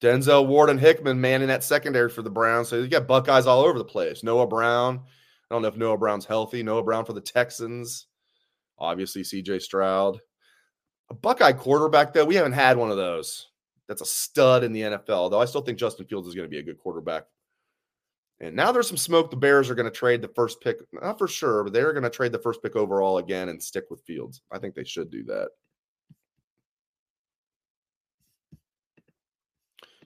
Denzel 0.00 0.46
Ward 0.46 0.70
and 0.70 0.80
Hickman 0.80 1.20
manning 1.20 1.48
that 1.48 1.64
secondary 1.64 2.08
for 2.08 2.22
the 2.22 2.30
Browns. 2.30 2.68
So 2.68 2.76
you 2.76 2.88
got 2.88 3.06
Buckeyes 3.06 3.46
all 3.46 3.62
over 3.62 3.76
the 3.76 3.84
place. 3.84 4.22
Noah 4.22 4.46
Brown. 4.46 5.00
I 5.50 5.54
don't 5.54 5.60
know 5.60 5.68
if 5.68 5.76
Noah 5.76 5.98
Brown's 5.98 6.24
healthy. 6.24 6.62
Noah 6.62 6.84
Brown 6.84 7.04
for 7.04 7.12
the 7.12 7.20
Texans. 7.20 8.06
Obviously, 8.78 9.22
CJ 9.22 9.60
Stroud. 9.60 10.20
A 11.10 11.14
Buckeye 11.14 11.52
quarterback, 11.52 12.12
though, 12.12 12.24
we 12.24 12.34
haven't 12.34 12.52
had 12.52 12.76
one 12.76 12.90
of 12.90 12.96
those. 12.96 13.48
That's 13.88 14.02
a 14.02 14.06
stud 14.06 14.64
in 14.64 14.72
the 14.72 14.82
NFL, 14.82 15.30
though 15.30 15.40
I 15.40 15.46
still 15.46 15.62
think 15.62 15.78
Justin 15.78 16.06
Fields 16.06 16.28
is 16.28 16.34
going 16.34 16.44
to 16.44 16.50
be 16.50 16.58
a 16.58 16.62
good 16.62 16.78
quarterback. 16.78 17.24
And 18.40 18.54
now 18.54 18.70
there's 18.70 18.86
some 18.86 18.98
smoke. 18.98 19.30
The 19.30 19.36
Bears 19.36 19.68
are 19.68 19.74
going 19.74 19.90
to 19.90 19.96
trade 19.96 20.22
the 20.22 20.28
first 20.28 20.60
pick, 20.60 20.76
not 20.92 21.18
for 21.18 21.26
sure, 21.26 21.64
but 21.64 21.72
they're 21.72 21.92
going 21.92 22.04
to 22.04 22.10
trade 22.10 22.32
the 22.32 22.38
first 22.38 22.62
pick 22.62 22.76
overall 22.76 23.18
again 23.18 23.48
and 23.48 23.60
stick 23.60 23.84
with 23.90 24.02
Fields. 24.02 24.42
I 24.52 24.58
think 24.58 24.74
they 24.74 24.84
should 24.84 25.10
do 25.10 25.24
that. 25.24 25.48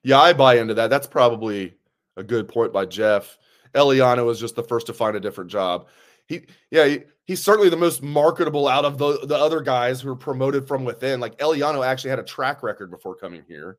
Yeah, 0.02 0.20
I 0.20 0.32
buy 0.32 0.58
into 0.58 0.74
that. 0.74 0.88
That's 0.88 1.06
probably 1.06 1.74
a 2.16 2.24
good 2.24 2.48
point 2.48 2.72
by 2.72 2.86
Jeff. 2.86 3.38
Eliano 3.74 4.24
was 4.24 4.40
just 4.40 4.56
the 4.56 4.62
first 4.62 4.86
to 4.86 4.92
find 4.92 5.16
a 5.16 5.20
different 5.20 5.50
job. 5.50 5.88
He, 6.26 6.46
yeah, 6.70 6.86
he, 6.86 7.02
he's 7.24 7.42
certainly 7.42 7.68
the 7.68 7.76
most 7.76 8.02
marketable 8.02 8.68
out 8.68 8.84
of 8.84 8.98
the, 8.98 9.26
the 9.26 9.36
other 9.36 9.60
guys 9.60 10.00
who 10.00 10.08
were 10.08 10.16
promoted 10.16 10.66
from 10.66 10.84
within. 10.84 11.20
Like 11.20 11.38
Eliano 11.38 11.84
actually 11.84 12.10
had 12.10 12.18
a 12.18 12.24
track 12.24 12.62
record 12.62 12.90
before 12.90 13.14
coming 13.14 13.42
here. 13.46 13.78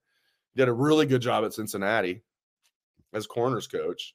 He 0.53 0.61
did 0.61 0.69
a 0.69 0.73
really 0.73 1.05
good 1.05 1.21
job 1.21 1.43
at 1.45 1.53
Cincinnati 1.53 2.21
as 3.13 3.27
corners 3.27 3.67
coach. 3.67 4.13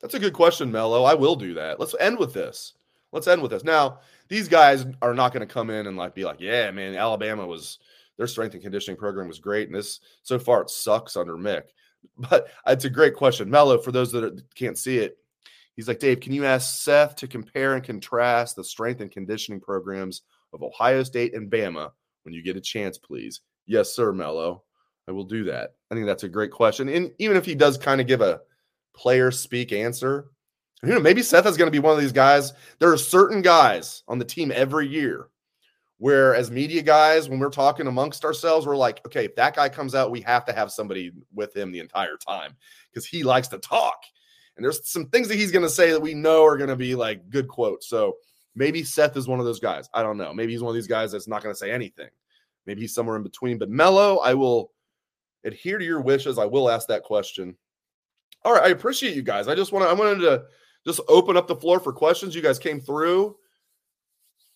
That's 0.00 0.14
a 0.14 0.18
good 0.18 0.34
question, 0.34 0.70
Mello. 0.70 1.04
I 1.04 1.14
will 1.14 1.36
do 1.36 1.54
that. 1.54 1.80
Let's 1.80 1.94
end 1.98 2.18
with 2.18 2.34
this. 2.34 2.74
Let's 3.12 3.28
end 3.28 3.40
with 3.40 3.50
this. 3.50 3.64
Now, 3.64 4.00
these 4.28 4.48
guys 4.48 4.84
are 5.00 5.14
not 5.14 5.32
going 5.32 5.46
to 5.46 5.52
come 5.52 5.70
in 5.70 5.86
and 5.86 5.96
like 5.96 6.14
be 6.14 6.24
like, 6.24 6.40
yeah, 6.40 6.70
man, 6.70 6.94
Alabama 6.94 7.46
was 7.46 7.78
their 8.18 8.26
strength 8.26 8.54
and 8.54 8.62
conditioning 8.62 8.98
program 8.98 9.28
was 9.28 9.38
great, 9.38 9.68
and 9.68 9.76
this 9.76 10.00
so 10.22 10.38
far 10.38 10.62
it 10.62 10.70
sucks 10.70 11.16
under 11.16 11.34
Mick. 11.34 11.64
But 12.18 12.48
uh, 12.66 12.72
it's 12.72 12.84
a 12.84 12.90
great 12.90 13.14
question, 13.14 13.50
Mello. 13.50 13.78
For 13.78 13.92
those 13.92 14.12
that 14.12 14.24
are, 14.24 14.36
can't 14.54 14.78
see 14.78 14.98
it, 14.98 15.18
he's 15.74 15.88
like, 15.88 15.98
Dave, 15.98 16.20
can 16.20 16.32
you 16.32 16.44
ask 16.44 16.82
Seth 16.82 17.16
to 17.16 17.28
compare 17.28 17.74
and 17.74 17.84
contrast 17.84 18.56
the 18.56 18.64
strength 18.64 19.00
and 19.00 19.10
conditioning 19.10 19.60
programs 19.60 20.22
of 20.52 20.62
Ohio 20.62 21.02
State 21.02 21.34
and 21.34 21.50
Bama 21.50 21.90
when 22.22 22.34
you 22.34 22.42
get 22.42 22.56
a 22.56 22.60
chance, 22.60 22.98
please? 22.98 23.40
Yes, 23.66 23.94
sir, 23.94 24.12
Mello. 24.12 24.62
I 25.08 25.12
will 25.12 25.24
do 25.24 25.44
that. 25.44 25.74
I 25.90 25.94
think 25.94 26.06
that's 26.06 26.24
a 26.24 26.28
great 26.28 26.50
question. 26.50 26.88
And 26.88 27.12
even 27.18 27.36
if 27.36 27.44
he 27.44 27.54
does 27.54 27.78
kind 27.78 28.00
of 28.00 28.06
give 28.06 28.20
a 28.20 28.40
player 28.96 29.30
speak 29.30 29.72
answer. 29.72 30.30
You 30.82 30.90
know, 30.90 31.00
maybe 31.00 31.22
Seth 31.22 31.46
is 31.46 31.56
going 31.56 31.68
to 31.68 31.72
be 31.72 31.78
one 31.78 31.94
of 31.94 32.00
these 32.00 32.12
guys. 32.12 32.52
There 32.78 32.92
are 32.92 32.98
certain 32.98 33.42
guys 33.42 34.02
on 34.08 34.18
the 34.18 34.24
team 34.24 34.50
every 34.54 34.88
year 34.88 35.28
where, 35.98 36.34
as 36.34 36.50
media 36.50 36.82
guys, 36.82 37.28
when 37.28 37.38
we're 37.38 37.48
talking 37.48 37.86
amongst 37.86 38.24
ourselves, 38.24 38.66
we're 38.66 38.76
like, 38.76 39.00
okay, 39.06 39.24
if 39.24 39.34
that 39.36 39.56
guy 39.56 39.68
comes 39.68 39.94
out, 39.94 40.10
we 40.10 40.20
have 40.22 40.44
to 40.44 40.52
have 40.52 40.70
somebody 40.70 41.12
with 41.34 41.56
him 41.56 41.72
the 41.72 41.80
entire 41.80 42.16
time 42.16 42.54
because 42.90 43.06
he 43.06 43.22
likes 43.22 43.48
to 43.48 43.58
talk. 43.58 44.02
And 44.56 44.64
there's 44.64 44.88
some 44.88 45.06
things 45.06 45.28
that 45.28 45.36
he's 45.36 45.52
going 45.52 45.64
to 45.64 45.70
say 45.70 45.90
that 45.90 46.00
we 46.00 46.14
know 46.14 46.44
are 46.44 46.56
going 46.56 46.70
to 46.70 46.76
be 46.76 46.94
like 46.94 47.28
good 47.30 47.48
quotes. 47.48 47.88
So 47.88 48.16
maybe 48.54 48.82
Seth 48.82 49.16
is 49.16 49.28
one 49.28 49.38
of 49.38 49.46
those 49.46 49.60
guys. 49.60 49.88
I 49.94 50.02
don't 50.02 50.16
know. 50.16 50.32
Maybe 50.32 50.52
he's 50.52 50.62
one 50.62 50.70
of 50.70 50.74
these 50.74 50.86
guys 50.86 51.12
that's 51.12 51.28
not 51.28 51.42
going 51.42 51.54
to 51.54 51.58
say 51.58 51.70
anything. 51.70 52.08
Maybe 52.66 52.80
he's 52.82 52.94
somewhere 52.94 53.16
in 53.16 53.22
between. 53.22 53.58
But 53.58 53.70
Mello, 53.70 54.18
I 54.18 54.34
will 54.34 54.72
adhere 55.44 55.78
to 55.78 55.84
your 55.84 56.00
wishes. 56.00 56.38
I 56.38 56.46
will 56.46 56.70
ask 56.70 56.88
that 56.88 57.04
question 57.04 57.56
all 58.46 58.52
right, 58.52 58.62
I 58.62 58.68
appreciate 58.68 59.16
you 59.16 59.22
guys. 59.22 59.48
I 59.48 59.56
just 59.56 59.72
want 59.72 59.84
to 59.84 59.88
I 59.88 59.92
wanted 59.92 60.20
to 60.20 60.44
just 60.86 61.00
open 61.08 61.36
up 61.36 61.48
the 61.48 61.56
floor 61.56 61.80
for 61.80 61.92
questions. 61.92 62.32
You 62.32 62.42
guys 62.42 62.60
came 62.60 62.80
through 62.80 63.36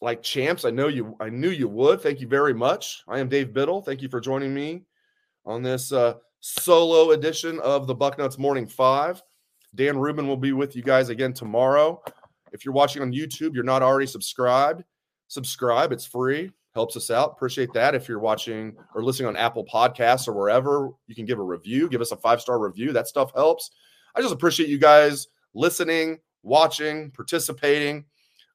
like 0.01 0.23
champs. 0.23 0.65
I 0.65 0.71
know 0.71 0.89
you 0.89 1.17
I 1.21 1.29
knew 1.29 1.51
you 1.51 1.69
would. 1.69 2.01
Thank 2.01 2.21
you 2.21 2.29
very 2.29 2.55
much. 2.55 3.03
I 3.09 3.19
am 3.19 3.29
Dave 3.29 3.53
Biddle. 3.53 3.83
Thank 3.83 4.03
you 4.03 4.09
for 4.09 4.21
joining 4.21 4.55
me 4.55 4.83
on 5.45 5.63
this 5.63 5.93
uh, 5.93 6.15
solo 6.41 7.11
edition 7.13 7.59
of 7.61 7.87
the 7.87 7.95
Bucknuts 7.95 8.39
Morning 8.39 8.67
5. 8.67 9.23
Dan 9.75 9.99
Rubin 9.99 10.27
will 10.27 10.37
be 10.37 10.53
with 10.53 10.75
you 10.75 10.83
guys 10.83 11.09
again 11.09 11.33
tomorrow. 11.33 12.03
If 12.53 12.65
you're 12.65 12.75
watching 12.75 13.03
on 13.03 13.13
YouTube, 13.13 13.55
you're 13.55 13.63
not 13.63 13.83
already 13.83 14.07
subscribed, 14.07 14.83
subscribe. 15.29 15.93
It's 15.93 16.07
free 16.07 16.51
helps 16.75 16.97
us 16.97 17.11
out. 17.11 17.33
Appreciate 17.33 17.73
that. 17.73 17.95
If 17.95 18.09
you're 18.09 18.21
watching 18.21 18.77
or 18.95 19.03
listening 19.03 19.29
on 19.29 19.37
Apple 19.37 19.65
Podcasts 19.65 20.29
or 20.29 20.33
wherever, 20.33 20.91
you 21.07 21.15
can 21.15 21.25
give 21.25 21.39
a 21.39 21.43
review, 21.43 21.89
give 21.89 22.01
us 22.01 22.13
a 22.13 22.17
five 22.17 22.41
star 22.41 22.59
review. 22.59 22.93
That 22.93 23.09
stuff 23.09 23.33
helps. 23.35 23.71
I 24.15 24.21
just 24.21 24.35
appreciate 24.35 24.69
you 24.69 24.79
guys 24.79 25.29
listening, 25.55 26.19
watching, 26.43 27.11
participating. 27.11 28.05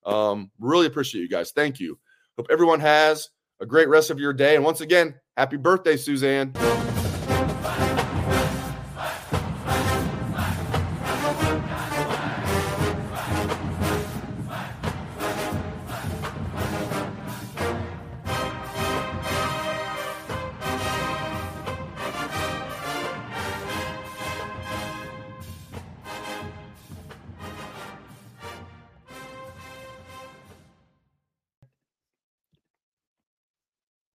Um, 0.05 0.51
really 0.59 0.87
appreciate 0.87 1.21
you 1.21 1.29
guys. 1.29 1.51
Thank 1.51 1.79
you. 1.79 1.97
Hope 2.37 2.47
everyone 2.49 2.79
has 2.81 3.29
a 3.59 3.65
great 3.65 3.89
rest 3.89 4.09
of 4.09 4.19
your 4.19 4.33
day. 4.33 4.55
And 4.55 4.63
once 4.63 4.81
again, 4.81 5.15
happy 5.37 5.57
birthday, 5.57 5.97
Suzanne. 5.97 6.53